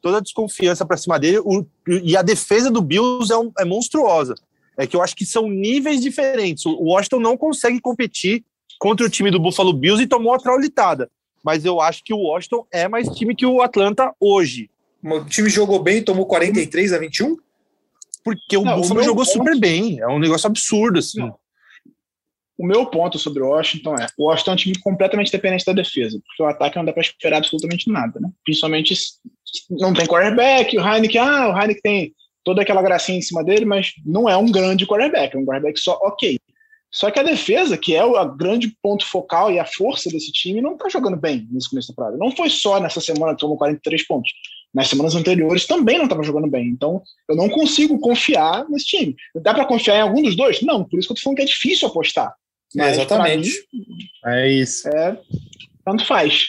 [0.00, 1.38] toda a desconfiança para cima dele.
[1.38, 4.34] O- e a defesa do Bills é, um- é monstruosa.
[4.76, 6.66] É que eu acho que são níveis diferentes.
[6.66, 8.44] O Washington não consegue competir
[8.78, 11.10] contra o time do Buffalo Bills e tomou a traulitada.
[11.42, 14.68] Mas eu acho que o Washington é mais time que o Atlanta hoje.
[15.02, 17.36] O time jogou bem, tomou 43 a 21.
[18.22, 20.00] Porque o Não, o Buffalo jogou ponto- super bem.
[20.00, 21.20] É um negócio absurdo, assim.
[21.20, 21.34] Não.
[22.56, 25.72] O meu ponto sobre o Washington é: o Washington é um time completamente dependente da
[25.72, 28.30] defesa, porque o ataque não dá para esperar absolutamente nada, né?
[28.44, 28.94] Principalmente
[29.70, 33.64] não tem quarterback, o Heineken, ah, o Heineken tem toda aquela gracinha em cima dele,
[33.64, 36.38] mas não é um grande quarterback, é um quarterback só ok.
[36.94, 40.60] Só que a defesa, que é o grande ponto focal e a força desse time,
[40.60, 42.16] não tá jogando bem nesse começo da temporada.
[42.16, 44.30] Não foi só nessa semana que tomou 43 pontos.
[44.72, 46.68] Nas semanas anteriores também não estava jogando bem.
[46.68, 49.16] Então, eu não consigo confiar nesse time.
[49.42, 50.62] Dá para confiar em algum dos dois?
[50.62, 52.32] Não, por isso que eu tô falando que é difícil apostar.
[52.74, 53.50] Mas, Exatamente.
[54.26, 54.88] É isso.
[54.88, 55.18] mim, é,
[55.84, 56.46] tanto faz.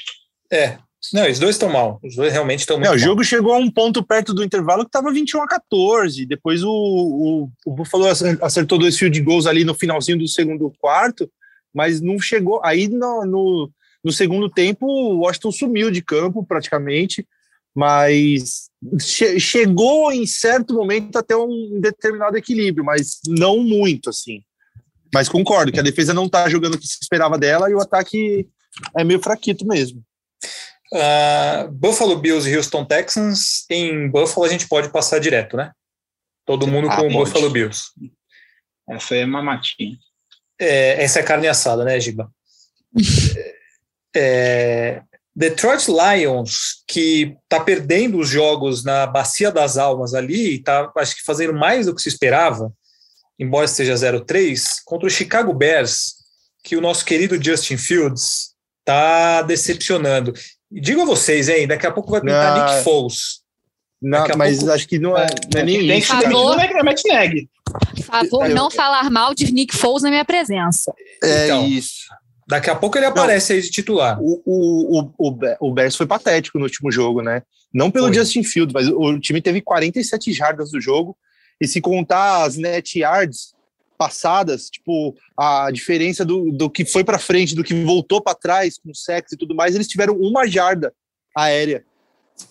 [0.51, 0.78] É.
[1.13, 1.99] Não, os dois estão mal.
[2.03, 2.99] Os dois realmente estão muito É, o mal.
[2.99, 6.26] jogo chegou a um ponto perto do intervalo que estava 21 a 14.
[6.26, 8.05] Depois o, o, o Buffalo
[8.41, 11.30] acertou dois field goals ali no finalzinho do segundo quarto,
[11.74, 12.59] mas não chegou.
[12.63, 13.72] Aí no, no,
[14.03, 17.24] no segundo tempo o Washington sumiu de campo praticamente,
[17.76, 24.41] mas che- chegou em certo momento até um determinado equilíbrio, mas não muito assim.
[25.14, 27.82] Mas concordo que a defesa não está jogando o que se esperava dela e o
[27.82, 28.47] ataque
[28.97, 30.03] é meio fraquito mesmo.
[30.93, 33.66] Ah, Buffalo Bills e Houston Texans.
[33.70, 35.72] Em Buffalo a gente pode passar direto, né?
[36.45, 37.12] Todo mundo Ah, com o.
[37.12, 37.86] Buffalo Bills.
[38.89, 39.97] Essa é uma matinha.
[40.60, 42.30] É, essa é carne assada, né, Giba?
[44.16, 45.01] É,
[45.36, 51.24] Detroit Lions, que está perdendo os jogos na Bacia das Almas ali, está, acho que
[51.24, 52.72] fazendo mais do que se esperava,
[53.40, 56.16] embora esteja 0-3, contra o Chicago Bears,
[56.64, 60.34] que o nosso querido Justin Fields está decepcionando.
[60.72, 62.66] E digo a vocês, hein, daqui a pouco vai pintar Não.
[62.74, 63.44] Nick Foles.
[64.02, 66.08] Não, mas pouco- acho que não é, não é nem Tem que isso.
[66.08, 66.32] ser cara.
[66.32, 66.84] Favor.
[66.84, 67.50] Matt Nagy.
[68.04, 70.94] Favor, Eu- não falar mal de Nick Foles na minha presença.
[71.24, 71.66] É Então.
[71.68, 72.06] isso.
[72.48, 74.20] Daqui a pouco ele aparece aí de titular.
[74.22, 77.42] O, o, o, o Bears foi patético no último jogo, né?
[77.74, 78.14] Não pelo Foi.
[78.16, 81.18] Justin Fields, mas o time teve 47 jardas do jogo.
[81.62, 83.53] E se contar as net yards
[83.97, 88.78] passadas, tipo, a diferença do, do que foi para frente, do que voltou para trás,
[88.78, 90.93] com sexo e tudo mais, eles tiveram uma jarda
[91.36, 91.84] aérea.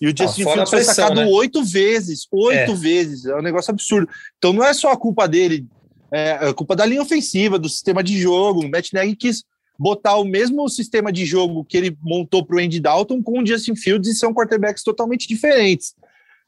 [0.01, 1.27] E o Justin fora Fields foi sacado né?
[1.27, 3.25] oito vezes, oito vezes.
[3.25, 4.09] É um negócio absurdo.
[4.37, 5.67] Então não é só a culpa dele,
[6.11, 8.61] é a culpa da linha ofensiva, do sistema de jogo.
[8.61, 9.43] O Matt Nagy quis
[9.77, 13.45] botar o mesmo sistema de jogo que ele montou para o Andy Dalton com o
[13.45, 15.93] Justin Fields e são quarterbacks totalmente diferentes.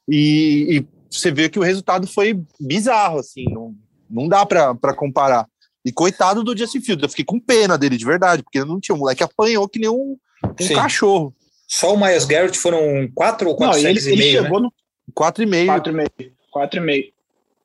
[0.08, 3.74] E, e você vê que o resultado foi bizarro, assim, não,
[4.08, 5.46] não dá para comparar.
[5.84, 8.94] E coitado do Justin Fields, eu fiquei com pena dele de verdade, porque não tinha.
[8.94, 11.34] O moleque apanhou que nem um, um cachorro.
[11.66, 14.66] Só o Myers Garrett foram quatro ou quatro Não, ele, e ele meio, chegou né?
[14.66, 14.72] no
[15.14, 15.68] Quatro e meio.
[15.68, 16.32] 4,5.
[16.54, 17.12] 4,5.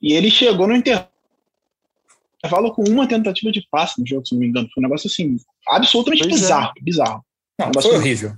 [0.02, 1.08] E ele chegou no intervalo
[2.74, 4.70] com uma tentativa de passe no jogo, se não me engano.
[4.74, 5.38] Foi um negócio assim,
[5.68, 6.38] absolutamente Pois é.
[6.42, 6.74] bizarro.
[6.82, 7.26] Bizarro.
[7.60, 8.34] Não, Negócio- foi horrível.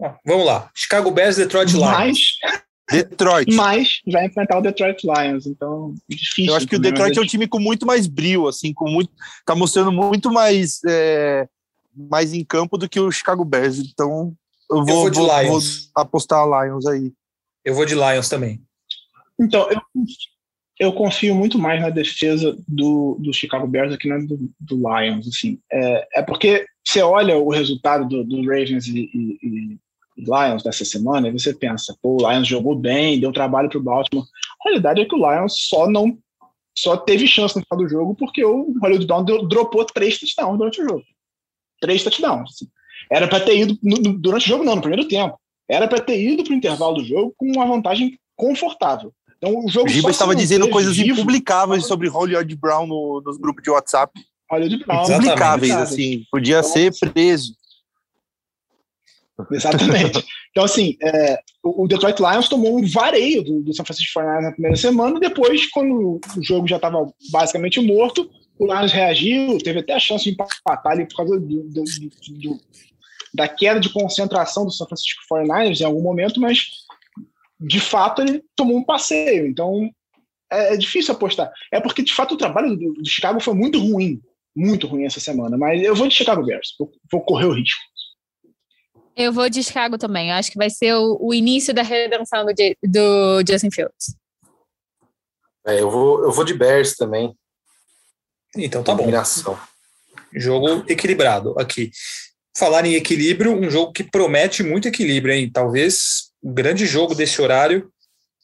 [0.00, 0.70] Ó, Vamos lá.
[0.74, 1.90] Chicago Bears, Detroit Lions.
[1.90, 2.18] Mas,
[2.90, 3.54] Detroit.
[3.54, 6.46] mas vai enfrentar o Detroit Lions, então difícil.
[6.52, 9.10] Eu acho que o Detroit é um time com muito mais brilho, assim, com muito,
[9.46, 11.48] tá mostrando muito mais, é,
[11.94, 13.78] mais em campo do que o Chicago Bears.
[13.78, 14.34] Então,
[14.70, 15.90] eu vou, vou de vou- Lions.
[15.94, 17.12] vou apostar Lions aí.
[17.64, 18.60] Eu vou de Lions também.
[19.38, 19.80] Então, eu,
[20.78, 24.76] eu confio muito mais na defesa do, do Chicago Bears do que na do, do
[24.76, 25.28] Lions.
[25.28, 25.58] Assim.
[25.70, 29.78] É, é porque você olha o resultado do, do Ravens e, e- e
[30.26, 33.82] Lions dessa semana e você pensa, pô, o Lions jogou bem, deu trabalho para o
[33.82, 34.26] Baltimore.
[34.60, 36.18] A realidade é que o Lions só não
[36.76, 40.56] só teve chance no final do jogo porque o Hollywood Brown deu- dropou três touchdowns
[40.56, 41.02] durante o jogo.
[41.80, 42.50] Três touchdowns.
[42.54, 42.68] assim.
[43.10, 45.38] Era para ter ido no- no- durante o jogo, não, no primeiro tempo.
[45.68, 49.12] Era para ter ido para o intervalo do jogo com uma vantagem confortável.
[49.36, 53.36] Então o jogo O Giba estava dizendo coisas vivo impublicáveis sobre Hollywood Brown no- nos
[53.36, 54.12] grupos de WhatsApp.
[54.50, 55.04] Hollywood Brown.
[55.04, 56.24] Impublicáveis, assim.
[56.30, 57.54] Podia ser preso.
[59.50, 60.24] Exatamente.
[60.50, 64.52] Então, assim, é, o Detroit Lions tomou um vareio do, do San Francisco 49ers na
[64.52, 68.28] primeira semana, depois, quando o jogo já estava basicamente morto,
[68.58, 71.84] o Lions reagiu, teve até a chance de empatar ali por causa do- do-
[72.40, 72.60] do-
[73.32, 76.66] da queda de concentração do San Francisco 49ers em algum momento, mas
[77.60, 79.46] de fato ele tomou um passeio.
[79.46, 79.88] Então
[80.50, 81.50] é, é difícil apostar.
[81.72, 84.20] É porque, de fato, o trabalho do, do Chicago foi muito ruim.
[84.54, 85.56] Muito ruim essa semana.
[85.56, 86.74] Mas eu vou de Chicago Bears.
[86.78, 87.80] Vou, vou correr o risco.
[89.20, 90.30] Eu vou de Chicago também.
[90.30, 92.52] Eu acho que vai ser o, o início da redenção do,
[92.82, 94.16] do Justin Fields.
[95.66, 97.36] É, eu, vou, eu vou de Bears também.
[98.56, 99.00] Então tá bom.
[99.00, 99.60] Combinação.
[100.32, 101.90] Jogo equilibrado aqui.
[102.56, 105.50] Falar em equilíbrio, um jogo que promete muito equilíbrio, hein?
[105.52, 107.92] Talvez o grande jogo desse horário,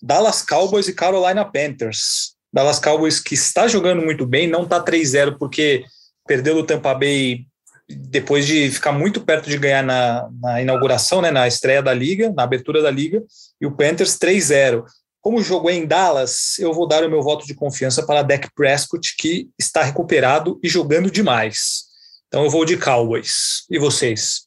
[0.02, 2.36] Dallas Cowboys e Carolina Panthers.
[2.52, 5.86] Dallas Cowboys que está jogando muito bem, não está 3-0 porque
[6.26, 7.46] perdeu do Tampa Bay
[7.88, 12.32] depois de ficar muito perto de ganhar na, na inauguração, né, na estreia da liga,
[12.32, 13.22] na abertura da liga,
[13.60, 14.84] e o Panthers 3-0.
[15.20, 18.22] Como o jogo é em Dallas, eu vou dar o meu voto de confiança para
[18.22, 21.84] Dak Prescott, que está recuperado e jogando demais.
[22.28, 23.64] Então eu vou de Cowboys.
[23.70, 24.45] E vocês?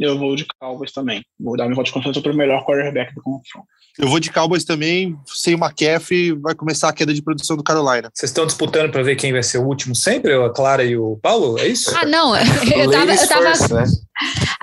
[0.00, 1.22] Eu vou de Cowboys também.
[1.38, 3.68] Vou dar meu voto de confiança para o melhor quarterback do confronto.
[3.98, 7.62] Eu vou de Cowboys também, sem o McCaffrey, vai começar a queda de produção do
[7.62, 8.10] Carolina.
[8.14, 10.32] Vocês estão disputando para ver quem vai ser o último sempre?
[10.32, 11.58] A Clara e o Paulo?
[11.58, 11.94] É isso?
[11.94, 12.34] Ah, não.
[12.74, 13.12] Eu tava.
[13.12, 13.84] Eu tava first, né?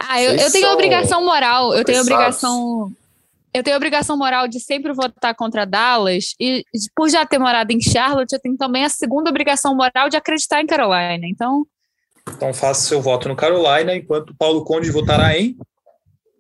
[0.10, 1.74] ah, eu, eu tenho são obrigação moral.
[1.76, 2.92] Eu tenho obrigação.
[3.54, 6.34] Eu tenho obrigação moral de sempre votar contra Dallas.
[6.40, 6.64] E
[6.96, 10.62] por já ter morado em Charlotte, eu tenho também a segunda obrigação moral de acreditar
[10.62, 11.28] em Carolina.
[11.28, 11.66] Então,
[12.30, 15.58] Então faça seu voto no Carolina, enquanto o Paulo Conde votará em.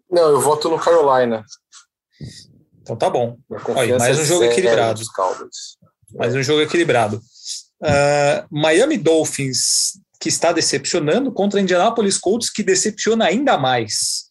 [0.10, 1.44] Não, eu voto no Carolina.
[2.82, 3.38] Então tá bom.
[3.50, 5.02] Olha, confiança mais um é jogo equilibrado.
[6.16, 7.22] Mais um jogo equilibrado.
[7.84, 14.28] Ah, Miami Dolphins, que está decepcionando, contra Indianapolis Colts, que decepciona ainda mais.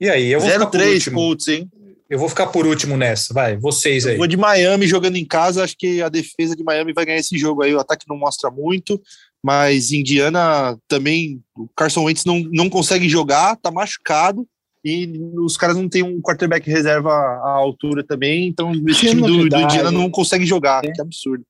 [0.00, 1.16] E aí, eu vou ficar por 0-3 último.
[1.16, 1.70] Colts, hein?
[2.10, 3.32] Eu vou ficar por último nessa.
[3.32, 4.14] Vai, vocês aí.
[4.14, 5.64] Eu vou de Miami jogando em casa.
[5.64, 7.74] Acho que a defesa de Miami vai ganhar esse jogo aí.
[7.74, 9.00] O ataque não mostra muito,
[9.44, 11.42] mas Indiana também.
[11.54, 14.48] O Carson Wentz não, não consegue jogar, tá machucado.
[14.82, 18.48] E os caras não têm um quarterback reserva à altura também.
[18.48, 19.56] Então, esse Que time do, do.
[19.56, 20.82] Indiana não consegue jogar.
[20.82, 20.90] É.
[20.90, 21.44] Que absurdo.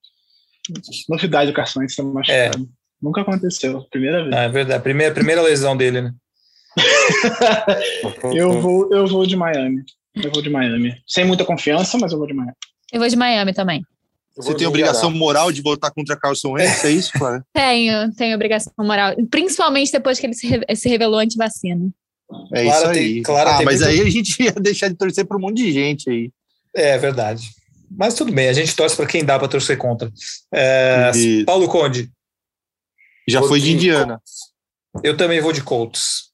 [1.08, 2.68] Novidade do Carson Wentz ser machucado.
[3.00, 3.82] Nunca aconteceu.
[3.88, 4.34] Primeira vez.
[4.34, 4.82] Ah, é verdade.
[4.82, 6.14] Primeira, primeira lesão dele, né?
[8.34, 9.84] Eu vou, eu vou de Miami.
[10.16, 11.00] Eu vou de Miami.
[11.06, 12.54] Sem muita confiança, mas eu vou de Miami.
[12.92, 13.84] eu vou de Miami também.
[14.36, 16.84] Você tem obrigação moral de votar contra Carson Wentz?
[16.84, 17.44] É isso, Clara?
[17.54, 19.14] Tenho, tenho obrigação moral.
[19.30, 21.88] Principalmente depois que ele se, re- se revelou anti-vacina.
[22.52, 23.22] É Clara isso tem- aí.
[23.22, 25.58] Clara ah, tem mas muito- aí a gente ia deixar de torcer para um monte
[25.58, 26.30] de gente aí.
[26.74, 27.48] É verdade.
[27.96, 30.10] Mas tudo bem, a gente torce para quem dá para torcer contra.
[30.52, 32.10] É, E- Paulo Conde,
[33.28, 34.20] Já foi de Indiana.
[35.04, 36.30] eu também vou de Colts.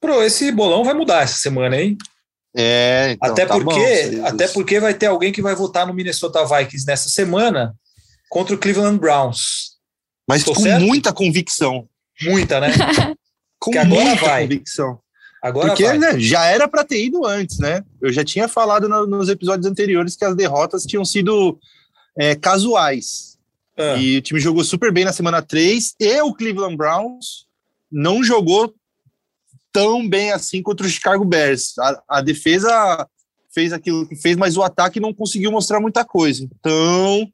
[0.00, 1.96] Pro, esse bolão vai mudar essa semana, hein?
[2.56, 4.26] É, então, até, tá bom, porque, isso.
[4.26, 7.74] até porque vai ter alguém que vai votar no Minnesota Vikings nessa semana
[8.30, 9.76] contra o Cleveland Browns.
[10.28, 10.84] Mas Tô com certo?
[10.84, 11.86] muita convicção.
[12.22, 12.68] Muita, né?
[13.58, 14.42] Com Que agora muita vai.
[14.42, 14.98] convicção.
[15.42, 17.82] Agora Porque né, já era para ter ido antes, né?
[18.00, 21.58] Eu já tinha falado no- nos episódios anteriores que as derrotas tinham sido
[22.18, 23.36] é, casuais.
[23.78, 27.46] Ah, E o time jogou super bem na semana 3 e o Cleveland Browns
[27.92, 28.74] não jogou
[29.76, 31.78] tão bem assim contra o Chicago Bears.
[31.78, 33.06] A, a defesa
[33.52, 36.44] fez aquilo que fez, mas o ataque não conseguiu mostrar muita coisa.
[36.44, 37.30] Então,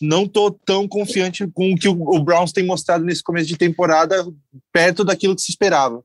[0.00, 3.58] não tô tão confiante com o que o, o Browns tem mostrado nesse começo de
[3.58, 4.26] temporada,
[4.72, 6.02] perto daquilo que se esperava.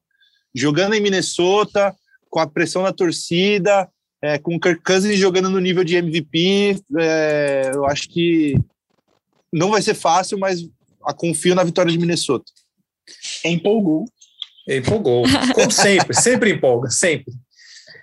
[0.53, 1.95] Jogando em Minnesota,
[2.29, 3.89] com a pressão da torcida,
[4.21, 8.59] é, com o Kirk Cousins jogando no nível de MVP, é, eu acho que
[9.49, 10.59] não vai ser fácil, mas
[11.15, 12.51] confio na vitória de Minnesota.
[13.45, 14.03] Empolgou.
[14.77, 15.23] Empolgou.
[15.55, 17.33] Como sempre, sempre empolga, sempre.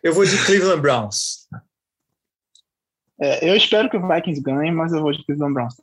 [0.03, 1.47] Eu vou de Cleveland Browns.
[3.21, 5.75] É, eu espero que o Vikings ganhe, mas eu vou de Cleveland Browns.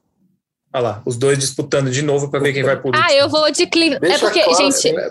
[0.73, 3.49] Olha lá, os dois disputando de novo para ver quem vai por Ah, eu vou
[3.51, 4.05] de Cleveland.
[4.05, 4.87] É porque, claro, gente.
[4.89, 5.09] É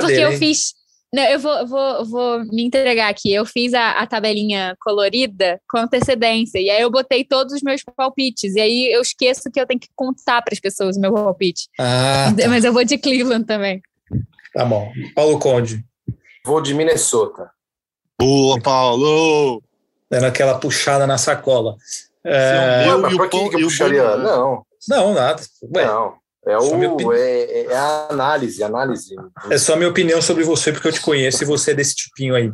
[0.00, 0.38] porque eu hein?
[0.38, 0.74] fiz.
[1.12, 3.32] Não, eu vou, vou, vou me entregar aqui.
[3.32, 6.58] Eu fiz a, a, tabelinha colorida com antecedência.
[6.58, 8.54] E aí eu botei todos os meus palpites.
[8.54, 11.68] E aí eu esqueço que eu tenho que contar para as pessoas o meu palpite.
[11.78, 12.48] Ah, tá.
[12.48, 13.80] Mas eu vou de Cleveland também.
[14.56, 14.90] Tá bom.
[15.14, 15.84] Paulo Conde.
[16.42, 17.50] Vou de Minnesota.
[18.18, 19.62] Boa, Paulo!
[20.10, 21.76] Dando aquela puxada na sacola.
[22.24, 22.86] É...
[23.16, 24.16] Pra que, que eu puxaria?
[24.16, 24.64] Não.
[24.88, 25.42] Não, nada.
[25.74, 26.14] Ué, não.
[26.46, 29.14] É, o, é, é, a análise, análise.
[29.50, 31.96] É só a minha opinião sobre você, porque eu te conheço e você é desse
[31.96, 32.50] tipinho aí.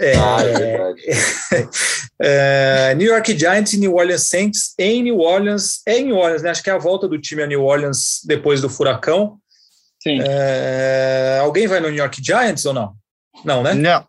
[0.00, 1.02] É, ah, é verdade.
[2.20, 5.82] é, New York Giants e New Orleans Saints em New Orleans.
[5.86, 6.50] É em New Orleans, né?
[6.50, 9.38] Acho que é a volta do time a New Orleans depois do furacão.
[10.02, 10.18] Sim.
[10.22, 12.94] É, alguém vai no New York Giants ou não?
[13.44, 13.74] Não, né?
[13.74, 14.04] Não.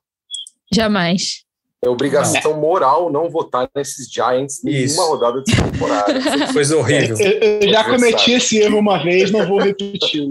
[0.73, 1.43] Jamais.
[1.83, 6.13] É obrigação moral não votar nesses Giants em nenhuma rodada de temporada.
[6.53, 7.17] Coisa horrível.
[7.17, 10.29] Eu, eu já cometi esse erro uma vez, não vou repetir.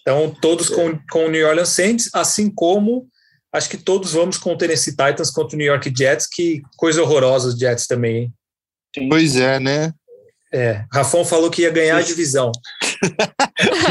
[0.00, 3.06] Então, todos com, com o New Orleans Saints, assim como
[3.52, 7.02] acho que todos vamos com o Tennessee Titans contra o New York Jets, que coisa
[7.02, 8.16] horrorosa os Jets também,
[8.96, 9.08] hein?
[9.08, 9.92] Pois é, né?
[10.52, 12.50] É, Rafão falou que ia ganhar a divisão.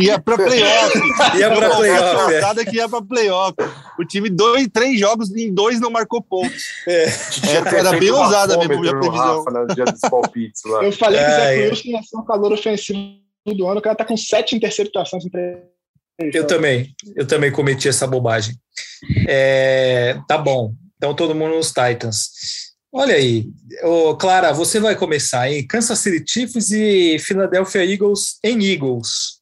[0.01, 0.99] Ia para playoff.
[1.37, 2.33] ia para playoff.
[2.33, 2.65] É.
[2.65, 3.55] que ia para playoff.
[3.99, 6.63] O time, dois, três jogos, em dois não marcou pontos.
[6.87, 7.05] É.
[7.05, 9.43] É, era bem ousada mesmo a minha previsão.
[9.43, 9.51] Rafa,
[10.83, 13.95] Eu falei que o Zé Wilson ia ser um calor ofensivo do ano, o cara
[13.95, 15.59] tá com sete interceptações em três.
[16.33, 18.55] Eu também, eu também cometi essa bobagem.
[19.27, 20.73] É, tá bom.
[20.97, 22.64] Então todo mundo nos Titans.
[22.97, 23.49] Olha aí,
[23.83, 29.41] Ô, Clara, você vai começar em Kansas City Chiefs e Philadelphia Eagles em Eagles.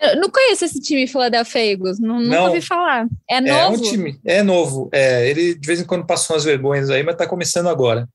[0.00, 3.06] Eu não conheço esse time Philadelphia Eagles, não, nunca ouvi falar.
[3.30, 3.54] É novo?
[3.56, 4.88] É um time, é novo.
[4.92, 8.08] É, ele de vez em quando passou umas vergonhas aí, mas tá começando agora.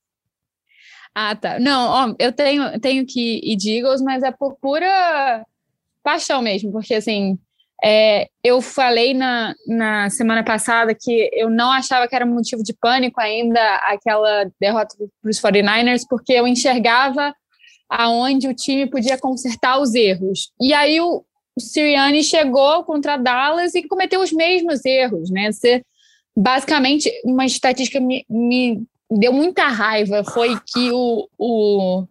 [1.16, 1.58] Ah, tá.
[1.58, 5.46] Não, ó, eu tenho, tenho que ir de Eagles, mas é por pura
[6.04, 7.40] paixão mesmo, porque assim,
[7.84, 12.74] é, eu falei na, na semana passada que eu não achava que era motivo de
[12.74, 17.34] pânico ainda aquela derrota para os 49ers, porque eu enxergava
[17.90, 20.52] aonde o time podia consertar os erros.
[20.60, 21.24] E aí o,
[21.60, 25.52] Sirianni chegou contra Dallas e cometeu os mesmos erros, né?
[25.52, 25.84] Você,
[26.36, 32.08] basicamente, uma estatística me, me deu muita raiva foi que o, o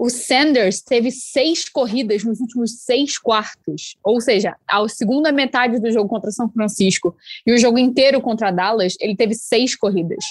[0.00, 5.92] o Sanders teve seis corridas nos últimos seis quartos, ou seja, a segunda metade do
[5.92, 7.14] jogo contra São Francisco
[7.46, 10.24] e o jogo inteiro contra Dallas, ele teve seis corridas.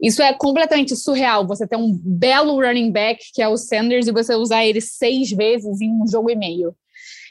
[0.00, 1.46] Isso é completamente surreal.
[1.46, 5.30] Você ter um belo running back, que é o Sanders, e você usar ele seis
[5.30, 6.74] vezes em um jogo e meio.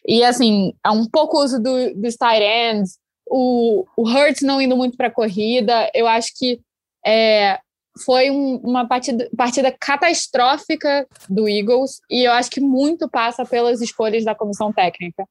[0.08, 4.78] E, assim, há um pouco uso do, dos tight ends, o, o Hurts não indo
[4.78, 5.90] muito para a corrida.
[5.96, 6.62] Eu acho que
[7.04, 7.60] é,
[8.04, 13.82] foi um, uma partida, partida catastrófica do Eagles e eu acho que muito passa pelas
[13.82, 15.28] escolhas da comissão técnica.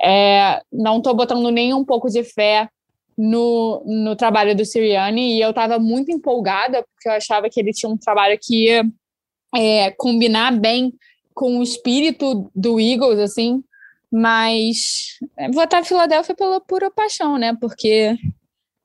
[0.00, 2.68] É, não estou botando nem um pouco de fé
[3.16, 7.72] no, no trabalho do Sirianni e eu estava muito empolgada porque eu achava que ele
[7.72, 8.84] tinha um trabalho que ia
[9.54, 10.92] é, combinar bem
[11.34, 13.62] com o espírito do Eagles, assim,
[14.10, 15.18] mas
[15.52, 17.56] votar Filadélfia pela pura paixão, né?
[17.60, 18.16] Porque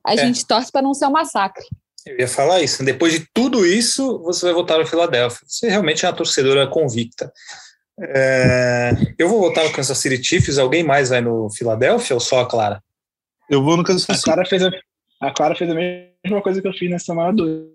[0.04, 0.16] a é.
[0.18, 1.64] gente torce para não ser um massacre.
[2.06, 2.84] Eu ia falar isso.
[2.84, 5.40] Depois de tudo isso, você vai votar no Philadelphia.
[5.44, 7.32] Você realmente é uma torcedora convicta.
[8.00, 10.56] É, eu vou votar no Kansas City Chiefs.
[10.56, 12.80] Alguém mais vai no Philadelphia ou só a Clara?
[13.50, 14.18] Eu vou no Kansas City.
[14.20, 14.70] A Clara fez a,
[15.20, 17.66] a, Clara fez a mesma coisa que eu fiz na semana 2.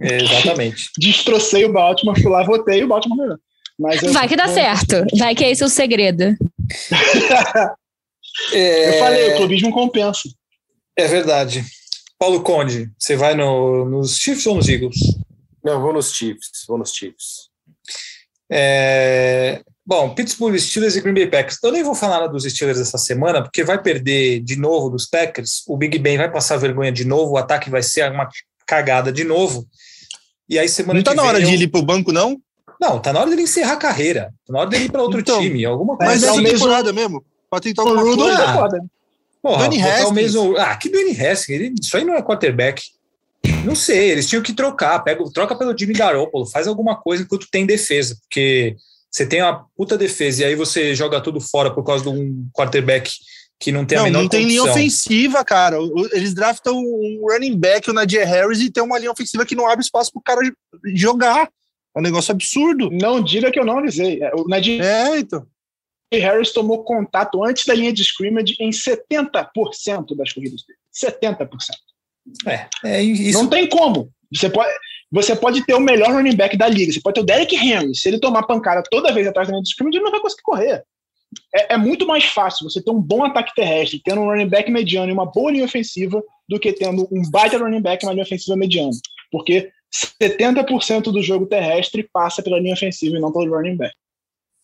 [0.00, 0.90] É, exatamente.
[0.98, 3.38] Destrocei o Baltimore, fui lá, votei e o Baltimore ganhou.
[3.78, 5.04] Mas vai que dá certo.
[5.18, 6.24] Vai que é esse o segredo.
[8.52, 8.88] é...
[8.88, 10.22] Eu falei, o clubismo compensa.
[10.96, 11.62] É verdade.
[12.18, 14.96] Paulo Conde, você vai no, nos Chiefs ou nos Eagles?
[15.62, 17.50] Não, vou nos Chiefs, vou nos Chiefs.
[18.50, 21.58] É, bom, Pittsburgh Steelers e Green Bay Packers.
[21.62, 25.62] Eu nem vou falar dos Steelers essa semana, porque vai perder de novo dos Packers,
[25.66, 28.28] o Big Ben vai passar vergonha de novo, o ataque vai ser uma
[28.66, 29.66] cagada de novo.
[30.48, 31.46] E aí semana Não tá na hora eu...
[31.46, 32.40] de ir pro banco, não?
[32.80, 34.32] Não, tá na hora dele encerrar a carreira.
[34.46, 36.30] Tá na hora dele ir para outro então, time, alguma coisa.
[36.30, 37.24] Mas é temporada mesmo.
[37.50, 38.86] Pode tentar alguma coisa.
[39.46, 40.12] Porra, Dwayne Haskins.
[40.12, 40.56] Mesmo...
[40.56, 41.48] Ah, que Dwayne Haskins?
[41.48, 41.74] Ele...
[41.80, 42.82] Isso aí não é quarterback.
[43.64, 44.98] Não sei, eles tinham que trocar.
[45.00, 48.76] Pega, troca pelo Jimmy Garoppolo, faz alguma coisa enquanto tem defesa, porque
[49.10, 52.48] você tem uma puta defesa e aí você joga tudo fora por causa de um
[52.52, 53.10] quarterback
[53.58, 54.80] que não tem não, a menor Não tem linha condição.
[54.80, 55.78] ofensiva, cara.
[56.12, 59.66] Eles draftam um running back, o Nadir Harris, e tem uma linha ofensiva que não
[59.66, 60.40] abre espaço pro cara
[60.94, 61.48] jogar.
[61.94, 62.90] É um negócio absurdo.
[62.90, 64.22] Não diga que eu não avisei.
[64.22, 65.46] É, o Nadir É, então.
[66.12, 70.78] Harris tomou contato antes da linha de scrimmage em 70% das corridas dele.
[70.94, 71.48] 70%.
[72.46, 73.38] É, é isso.
[73.38, 74.10] Não tem como.
[74.32, 74.70] Você pode,
[75.10, 76.92] você pode ter o melhor running back da liga.
[76.92, 77.94] Você pode ter o Derrick Henry.
[77.94, 80.42] Se ele tomar pancada toda vez atrás da linha de scrimmage, ele não vai conseguir
[80.42, 80.84] correr.
[81.54, 84.70] É, é, muito mais fácil você ter um bom ataque terrestre, tendo um running back
[84.70, 88.12] mediano e uma boa linha ofensiva, do que tendo um baita running back e uma
[88.12, 88.90] linha ofensiva mediana.
[89.30, 89.70] Porque
[90.22, 93.94] 70% do jogo terrestre passa pela linha ofensiva e não pelo running back.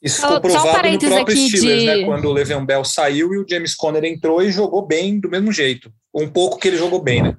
[0.02, 1.86] Isso ficou provado no próprio Steelers, de...
[1.86, 2.04] né?
[2.04, 5.52] Quando o Le'Veon Bell saiu e o James Conner entrou e jogou bem do mesmo
[5.52, 5.92] jeito.
[6.12, 7.36] Um pouco que ele jogou bem, né?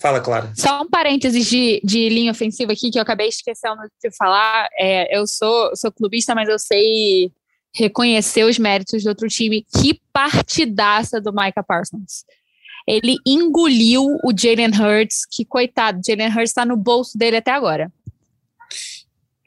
[0.00, 0.50] Fala, Clara.
[0.56, 4.68] Só um parênteses de, de linha ofensiva aqui que eu acabei esquecendo de falar.
[4.78, 7.30] É, eu sou, sou clubista, mas eu sei
[7.74, 9.64] reconhecer os méritos do outro time.
[9.76, 12.24] Que partidaça do Micah Parsons.
[12.88, 17.92] Ele engoliu o Jalen Hurts, que coitado, Jalen Hurts está no bolso dele até agora.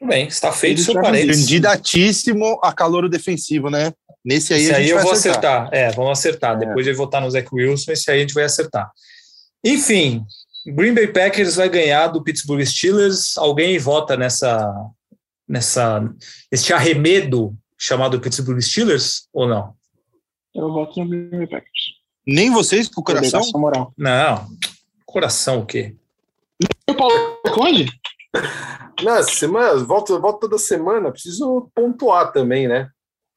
[0.04, 1.44] Tudo bem, está feito seu parênteses.
[1.44, 3.90] Candidatíssimo a calor defensivo, né?
[4.22, 5.62] Nesse aí esse a gente aí eu vai vou acertar.
[5.62, 5.78] acertar.
[5.78, 6.56] É, vamos acertar.
[6.56, 6.66] É.
[6.66, 8.90] Depois de votar no Zach Wilson, esse aí a gente vai acertar.
[9.64, 10.22] Enfim,
[10.66, 13.38] Green Bay Packers vai ganhar do Pittsburgh Steelers.
[13.38, 14.70] Alguém vota nessa,
[15.48, 16.06] nessa,
[16.52, 19.74] nesse arremedo chamado Pittsburgh Steelers ou não?
[20.54, 21.94] Eu voto no Green Bay Packers.
[22.26, 23.40] Nem vocês com o coração?
[23.54, 23.92] Moral.
[23.96, 24.46] Não.
[25.06, 25.96] Coração o quê?
[26.88, 27.86] O Paulo Conde?
[29.02, 32.88] Não, semana, volta, volta toda semana, preciso pontuar também, né?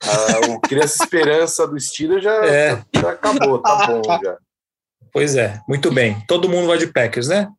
[0.03, 2.83] Ah, o Criança Esperança do Steelers já, É.
[2.93, 4.37] já, já acabou, tá bom já.
[5.11, 6.23] Pois é, muito bem.
[6.27, 7.49] Todo mundo vai de Packers, né?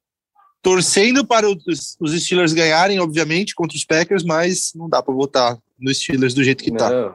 [0.62, 5.58] Torcendo para os, os Steelers ganharem, obviamente, contra os Packers, mas não dá para votar
[5.78, 6.90] no Steelers do jeito que tá.
[6.90, 7.14] Não.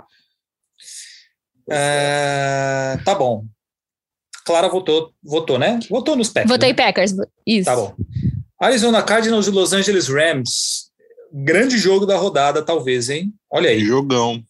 [1.70, 3.46] É, tá bom.
[4.46, 5.80] Clara votou, votou, né?
[5.90, 6.52] Votou nos Packers.
[6.52, 6.76] Votei né?
[6.76, 7.14] Packers.
[7.48, 7.66] Isso.
[7.66, 7.96] Tá bom.
[8.64, 10.90] Arizona Cardinals e Los Angeles Rams.
[11.34, 13.34] Grande jogo da rodada, talvez, hein?
[13.52, 13.84] Olha aí.
[13.84, 14.42] Jogão.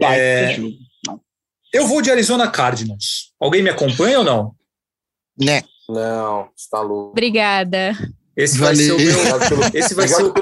[0.00, 0.54] É.
[0.56, 0.74] jogo.
[1.72, 3.32] Eu vou de Arizona Cardinals.
[3.38, 4.54] Alguém me acompanha ou não?
[5.38, 5.62] Né?
[5.88, 7.10] Não, você tá louco.
[7.10, 7.96] Obrigada.
[8.36, 8.98] Esse vai Valeu.
[8.98, 9.70] ser o meu.
[9.72, 10.34] Esse vai ser o,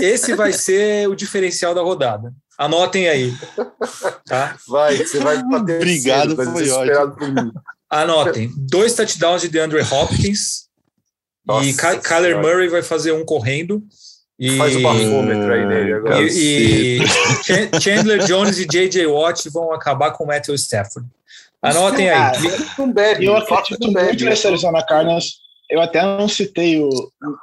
[0.00, 2.32] esse vai ser o diferencial da rodada.
[2.56, 3.34] Anotem aí.
[4.26, 4.56] Tá?
[4.66, 7.52] Vai, você vai bater Obrigado, cedo, tá foi mim.
[7.90, 8.50] Anotem.
[8.56, 10.67] Dois touchdowns de DeAndre Hopkins.
[11.48, 12.38] Nossa e Ky- Kyler.
[12.38, 13.82] Murray vai fazer um correndo.
[14.38, 16.22] E, Faz o bafômetro aí nele agora.
[16.22, 17.06] e, e
[17.42, 19.04] Chan- Chandler Jones e J.J.
[19.06, 21.08] Watt vão acabar com o Matthew Stafford.
[21.60, 22.38] Anotem aí.
[22.78, 25.38] Não bebe, Eu acredito muito nesse Arizona Cardinals.
[25.68, 26.88] Eu até não citei o.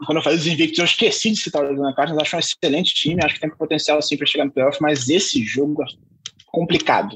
[0.06, 2.24] Quando eu falei dos invictos, eu esqueci de citar o Arizona Cardinals.
[2.24, 5.44] Acho um excelente time, acho que tem potencial assim para chegar no playoff, mas esse
[5.44, 5.86] jogo é
[6.48, 7.16] complicado.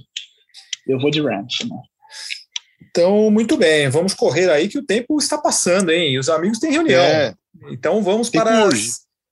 [0.86, 1.56] Eu vou de Rams.
[1.64, 1.76] Né?
[3.00, 3.89] Então, muito bem.
[3.89, 6.14] Vamos correr aí que o tempo está passando, hein?
[6.14, 7.02] E os amigos têm reunião.
[7.02, 7.34] É.
[7.72, 8.70] Então vamos para.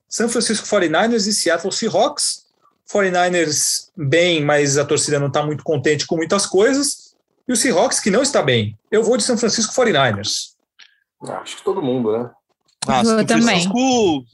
[0.10, 2.48] San Francisco 49ers e Seattle Seahawks.
[2.92, 7.14] 49ers bem, mas a torcida não está muito contente com muitas coisas.
[7.46, 8.78] E o Seahawks que não está bem.
[8.90, 10.54] Eu vou de São Francisco 49ers.
[11.22, 12.30] Acho que todo mundo, né?
[12.88, 13.44] Ah, Eu São também.
[13.44, 14.26] Francisco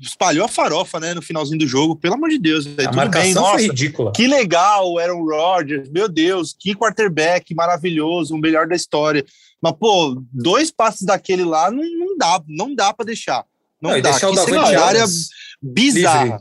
[0.00, 1.96] espalhou a farofa, né, no finalzinho do jogo.
[1.96, 2.80] Pelo amor de Deus, velho.
[2.88, 3.62] A Tudo marcação bem, foi nossa.
[3.62, 4.12] ridícula.
[4.12, 9.24] Que legal, o Aaron Rodgers, meu Deus, que quarterback maravilhoso, o melhor da história.
[9.60, 13.44] Mas, pô, dois passes daquele lá não, não dá, não dá pra deixar.
[13.80, 14.10] Não, Não, dá.
[14.10, 15.04] deixar o Que secundária
[15.62, 16.24] bizarra.
[16.24, 16.38] livre.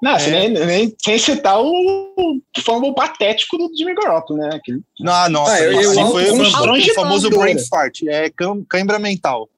[0.00, 0.30] Não, É.
[0.30, 4.50] nem, nem- sem citar o, o fumble patético do Jimmy Garoppolo, né?
[4.54, 8.30] Aquele- Não, nossa, Ah, eu- eu foi o, o famoso brain fart, é
[8.68, 9.48] cãibra mental.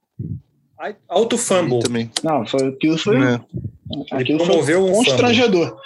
[1.09, 1.81] Alto fumble.
[1.81, 2.11] Também.
[2.23, 3.41] Não, foi, aquilo foi, É.
[4.13, 5.77] aquilo promoveu foi um constrangedor.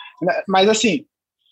[0.48, 1.04] Mas assim,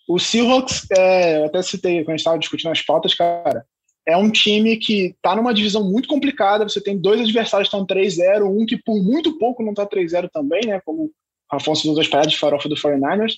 [0.07, 3.65] o Seahawks, é, eu até citei quando a gente estava discutindo as pautas, cara,
[4.07, 6.67] é um time que tá numa divisão muito complicada.
[6.67, 10.29] Você tem dois adversários que estão 3-0, um que por muito pouco não tá 3-0
[10.31, 10.81] também, né?
[10.85, 11.11] Como o
[11.55, 13.35] Afonso dos dois paradas de farofa do 49ers.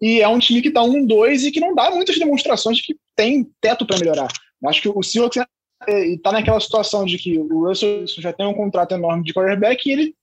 [0.00, 2.96] E é um time que tá 1-2 e que não dá muitas demonstrações de que
[3.16, 4.28] tem teto para melhorar.
[4.66, 5.46] Acho que o Seahawks é,
[5.86, 9.88] e tá naquela situação de que o Russell já tem um contrato enorme de quarterback
[9.88, 10.14] e ele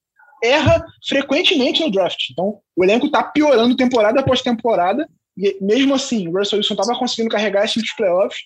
[0.44, 2.30] erra frequentemente no draft.
[2.32, 6.98] Então, o elenco tá piorando temporada após temporada, e mesmo assim, o Russell Wilson tava
[6.98, 8.44] conseguindo carregar esse time dos playoffs,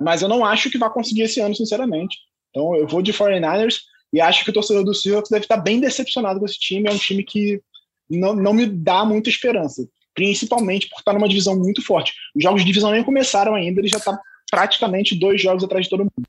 [0.00, 2.16] mas eu não acho que vai conseguir esse ano, sinceramente.
[2.50, 3.80] Então, eu vou de 49ers
[4.12, 6.88] e acho que o torcedor do Seahawks deve estar bem decepcionado com esse time.
[6.88, 7.60] É um time que
[8.08, 12.12] não, não me dá muita esperança, principalmente por estar numa divisão muito forte.
[12.34, 14.18] Os jogos de divisão nem começaram ainda, ele já tá
[14.50, 16.28] praticamente dois jogos atrás de todo mundo.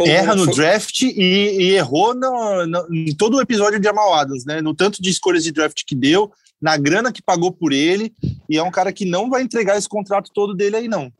[0.00, 4.44] Erra no draft e, e errou no- no- em todo o episódio de Jamal Adams,
[4.44, 4.60] né?
[4.60, 8.12] No tanto de escolhas de draft que deu, na grana que pagou por ele,
[8.48, 11.12] e é um cara que não vai entregar esse contrato todo dele aí, não.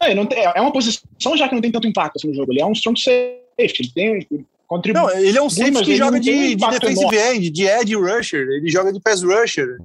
[0.00, 2.52] É, não tem, é uma posição já que não tem tanto impacto assim, no jogo.
[2.52, 3.92] Ele é um strong safety.
[3.96, 4.46] Ele tem.
[4.66, 7.66] Contribui, Não, ele é um safety mas que ele joga de, de defensive end, de
[7.66, 9.78] edge rusher, ele joga de pass rusher.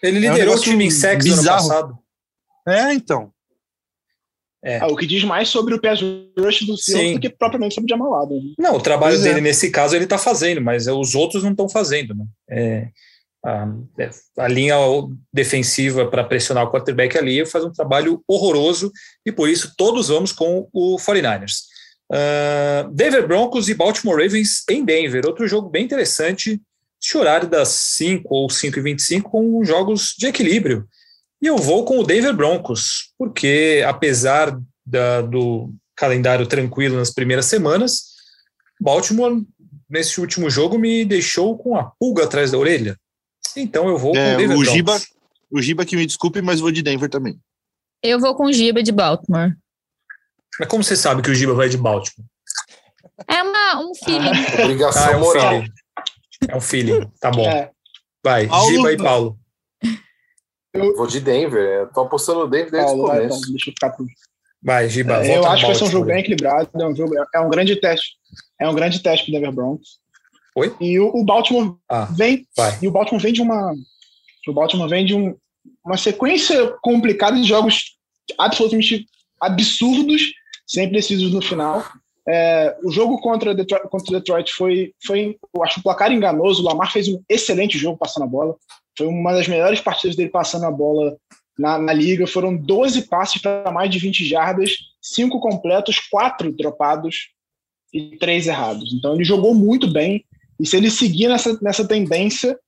[0.00, 1.98] Ele É um liderou o time em no ano passado.
[2.66, 3.32] É, então.
[4.68, 4.80] É.
[4.80, 5.98] Ah, o que diz mais sobre o pass
[6.38, 6.76] rush do.
[6.76, 8.52] Seahawks do que propriamente sobre o Jamal Adams.
[8.58, 9.30] Não, o trabalho Pois é.
[9.30, 12.14] dele nesse caso ele está fazendo, mas os outros não estão fazendo.
[12.14, 12.26] Né?
[12.50, 12.88] É,
[13.42, 13.66] a,
[13.98, 14.76] é, a linha
[15.32, 18.92] defensiva para pressionar o quarterback ali faz um trabalho horroroso
[19.24, 21.62] e por isso todos vamos com o 49ers.
[22.12, 26.60] Uh, Denver Broncos e Baltimore Ravens em Denver, outro jogo bem interessante,
[27.02, 30.86] esse horário das 5 ou 5 e 25 com jogos de equilíbrio.
[31.40, 37.46] E eu vou com o Denver Broncos, porque apesar da, do calendário tranquilo nas primeiras
[37.46, 38.02] semanas,
[38.80, 39.42] Baltimore,
[39.88, 42.96] nesse último jogo, me deixou com a pulga atrás da orelha.
[43.56, 44.72] Então eu vou É, com o Denver o Broncos.
[44.74, 45.00] Giba,
[45.50, 47.38] o Giba que me desculpe, mas vou de Denver também.
[48.02, 49.56] Eu vou com o Giba de Baltimore.
[50.58, 52.26] Mas como você sabe que o Giba vai de Baltimore?
[53.28, 54.62] É uma, um feeling.
[54.62, 55.50] Obrigação Ah, é um moral.
[55.50, 55.72] feeling.
[56.48, 57.12] É um feeling.
[57.20, 57.48] Tá bom.
[57.48, 57.70] É,
[58.24, 59.38] Vai, Paulo- Giba e Paulo.
[60.74, 61.60] Vou de Denver.
[61.60, 63.38] Eu tô apostando no Denver desde o começo.
[63.38, 64.06] então, deixa eu ficar pro
[64.62, 65.24] Vai, Giba.
[65.24, 65.90] É, eu acho que vai ser um Baltimore.
[65.92, 66.68] jogo bem equilibrado.
[66.74, 68.16] É um, jogo, é um grande teste.
[68.60, 69.98] É um grande teste pro Denver Broncos.
[70.56, 70.74] Oi?
[70.80, 72.46] E o, o Baltimore Ah, vem.
[72.56, 72.76] vai.
[72.82, 73.72] E o Baltimore vem de uma.
[74.48, 75.36] O Baltimore vem de um,
[75.84, 77.96] uma sequência complicada de jogos
[78.36, 79.06] absolutamente
[79.40, 80.22] absurdos,
[80.66, 81.84] sem precisos no final.
[82.28, 86.62] É, o jogo contra Detroit, contra Detroit foi, foi, eu acho, um placar enganoso.
[86.62, 88.56] O Lamar fez um excelente jogo passando a bola.
[88.98, 91.16] Foi uma das melhores partidas dele passando a bola
[91.56, 92.26] na, na liga.
[92.26, 97.28] Foram 12 passes para mais de 20 jardas, 5 completos, 4 dropados
[97.94, 98.92] e 3 errados.
[98.92, 100.24] Então ele jogou muito bem.
[100.60, 102.58] E se ele seguir nessa, nessa tendência,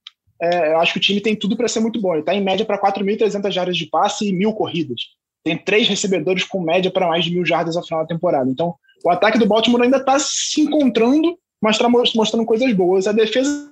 [0.40, 2.12] é, eu acho que o time tem tudo para ser muito bom.
[2.12, 5.00] Ele está em média para 4.300 jardas de passe e mil corridas.
[5.42, 8.48] Tem três recebedores com média para mais de mil jardas ao final da temporada.
[8.48, 13.06] Então, o ataque do Baltimore ainda está se encontrando, mas está mostrando coisas boas.
[13.06, 13.70] A defesa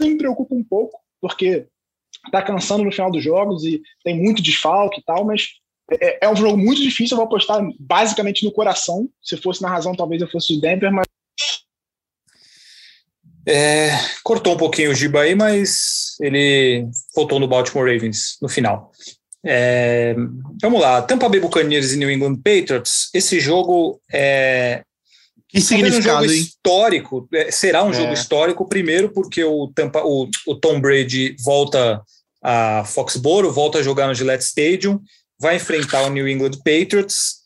[0.00, 1.66] me preocupa um pouco, porque
[2.26, 5.48] está cansando no final dos jogos e tem muito desfalque e tal, mas
[5.90, 7.14] é, é um jogo muito difícil.
[7.14, 9.08] Eu vou apostar basicamente no coração.
[9.22, 11.06] Se fosse na razão, talvez eu fosse o Denver, mas
[13.48, 13.90] É,
[14.22, 18.92] cortou um pouquinho o Giba aí, mas ele voltou no Baltimore Ravens no final.
[19.44, 20.14] É,
[20.60, 23.08] vamos lá, Tampa Bay Buccaneers e New England Patriots.
[23.14, 24.82] Esse jogo é
[25.52, 26.40] Que talvez um significado, jogo hein?
[26.40, 27.28] histórico.
[27.32, 27.94] é, será um É.
[27.94, 32.00] jogo histórico, primeiro porque o, Tampa, o, o Tom Brady volta
[32.42, 35.00] a Foxborough, volta a jogar no Gillette Stadium,
[35.38, 37.40] vai enfrentar o New England Patriots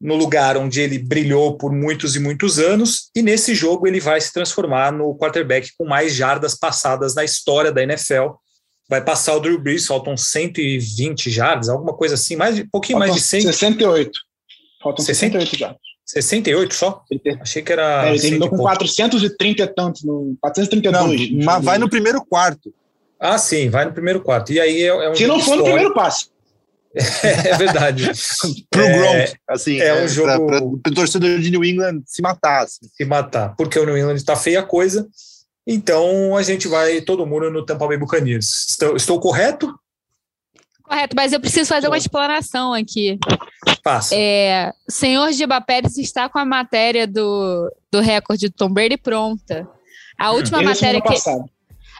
[0.00, 4.18] no lugar onde ele brilhou por muitos e muitos anos, e nesse jogo ele vai
[4.18, 8.28] se transformar no quarterback com mais jardas passadas na história da NFL.
[8.88, 13.12] Vai passar o Drew Brees, faltam 120 jardas, alguma coisa assim, mais, um pouquinho mais
[13.14, 14.10] de 100, 68.
[14.82, 15.38] Faltam 60?
[15.38, 15.76] 68 já.
[16.12, 17.02] 68 só?
[17.40, 18.06] Achei que era.
[18.06, 18.70] é, ele 100 e terminou com pouco.
[18.70, 21.44] 430 e tantos, no, Não, 432.
[21.44, 22.72] mas vai no primeiro quarto.
[23.18, 24.52] Ah, sim, vai no primeiro quarto.
[24.52, 25.64] E aí é, é um Se não for no histórico.
[25.64, 26.26] primeiro passe.
[27.22, 28.10] É verdade.
[28.70, 32.20] Pro É, Gronk, assim, é um pra- jogo- pra- pro torcedor de New England se
[32.22, 32.64] matar.
[32.64, 32.80] assim.
[32.96, 35.06] se matar, porque o New England está feia a coisa.
[35.66, 38.66] Então a gente vai todo mundo no Tampa Bay Buccaneers.
[38.70, 39.72] Estou, estou correto?
[40.90, 43.16] Correto, mas eu preciso fazer uma explanação aqui.
[43.80, 44.12] Passa.
[44.12, 48.96] É, o senhor Giba Pérez está com a matéria do, do recorde do Tom Brady
[48.96, 49.68] pronta.
[50.18, 51.44] A última Desde a matéria que, passada.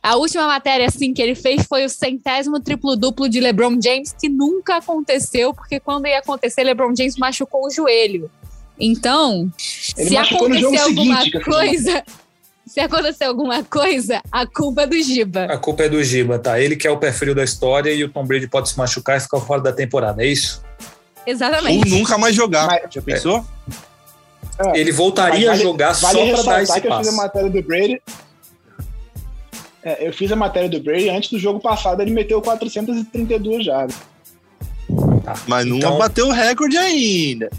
[0.03, 4.28] A última matéria assim que ele fez foi o centésimo triplo-duplo de LeBron James, que
[4.28, 8.28] nunca aconteceu, porque quando ia acontecer, LeBron James machucou o joelho.
[8.76, 9.49] Então,
[9.97, 12.05] Ele se acontecer alguma seguinte a coisa,
[12.70, 15.44] se acontecer alguma coisa, a culpa é do Giba.
[15.46, 16.60] A culpa é do Giba, tá?
[16.60, 19.16] Ele que é o pé frio da história e o Tom Brady pode se machucar
[19.16, 20.62] e ficar fora da temporada, é isso?
[21.26, 21.88] Ou Exatamente.
[21.90, 22.68] nunca mais jogar.
[22.68, 23.44] Mas- Já pensou?
[24.58, 27.10] É, Ele voltaria mas a jogar vale só para dar esse que eu fiz a
[27.10, 27.16] passo.
[27.16, 28.00] matéria do Brady.
[29.82, 33.86] É, eu fiz a matéria do Brady antes do jogo passado, ele meteu 432 já.
[35.24, 35.34] Tá.
[35.48, 37.50] Mas não Então, bateu o recorde ainda.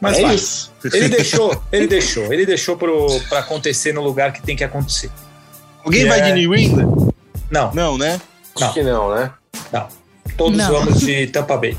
[0.00, 0.34] Mas é vai.
[0.34, 0.72] isso.
[0.84, 5.10] Ele deixou, ele deixou, ele deixou para acontecer no lugar que tem que acontecer.
[5.84, 6.08] Alguém É.
[6.08, 7.12] vai de New England?
[7.50, 8.20] Não, Não, né?
[8.56, 8.72] Acho Não.
[8.72, 9.30] que não, né?
[10.36, 10.68] Todos Não.
[10.72, 11.76] vamos de Tampa Bay.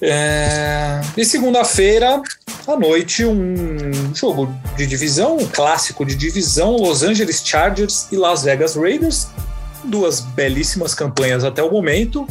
[0.00, 2.20] É, E segunda-feira
[2.66, 8.42] à noite, um jogo de divisão, um clássico de divisão: Los Angeles Chargers e Las
[8.42, 9.28] Vegas Raiders.
[9.84, 12.26] Duas belíssimas campanhas até o momento.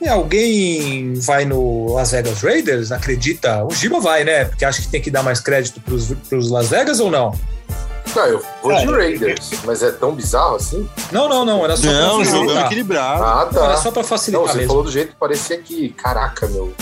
[0.00, 2.90] E alguém vai no Las Vegas Raiders?
[2.90, 3.62] Acredita?
[3.64, 4.46] O Giba vai, né?
[4.46, 5.94] Porque acha que tem que dar mais crédito para
[6.38, 7.32] os Las Vegas ou não?
[8.16, 10.88] Não, eu vou de É, Raiders, mas é tão bizarro assim?
[11.12, 11.62] Não, não, não.
[11.64, 12.66] Era só Não, para jogando facilitar.
[12.66, 13.22] equilibrado.
[13.24, 13.82] Ah, Não, era tá.
[13.82, 14.68] só para Não, facilitar você mesmo.
[14.68, 16.72] falou do jeito que parecia que, caraca, meu.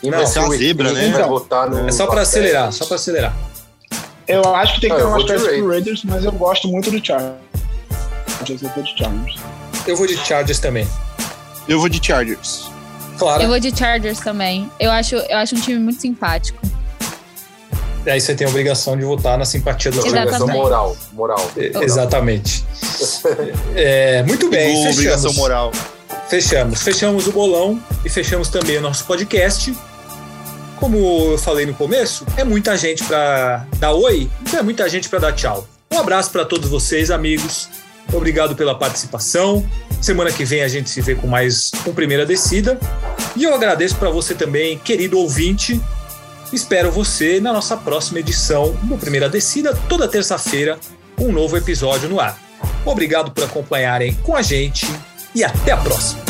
[0.00, 1.10] Quem Não, vai é ser uma o zebra, né?
[1.10, 3.34] vai votar no É só para acelerar, só para acelerar.
[4.28, 5.68] Eu acho que tem que Ah, ter umas peças pro Raiders.
[5.70, 7.36] Raiders, mas eu gosto muito do Chargers.
[8.48, 9.40] Eu vou de Chargers.
[9.86, 10.86] Eu vou de Chargers também.
[11.68, 12.70] Eu vou de Chargers.
[13.18, 13.42] Claro.
[13.42, 14.70] Eu vou de Chargers também.
[14.78, 16.60] Eu acho, eu acho um time muito simpático.
[18.06, 20.20] Aí você tem a obrigação de votar na simpatia do Exatamente.
[20.34, 21.50] Obrigação moral, moral.
[21.56, 22.64] É, Exatamente.
[23.74, 25.36] É, muito bem, Boa obrigação fechamos.
[25.36, 25.72] moral.
[26.30, 26.82] Fechamos.
[26.82, 29.76] Fechamos o bolão e fechamos também o nosso podcast.
[30.76, 30.96] Como
[31.32, 35.18] eu falei no começo, é muita gente para dar oi, então é muita gente para
[35.18, 35.66] dar tchau.
[35.92, 37.68] Um abraço para todos vocês, amigos.
[38.12, 39.68] Obrigado pela participação.
[40.00, 42.78] Semana que vem a gente se vê com mais um Primeira Descida.
[43.34, 45.80] E eu agradeço para você também, querido ouvinte.
[46.52, 50.78] Espero você na nossa próxima edição do Primeira Descida, toda terça-feira,
[51.18, 52.40] um novo episódio no ar.
[52.84, 54.86] Obrigado por acompanharem com a gente
[55.34, 56.25] e até a próxima.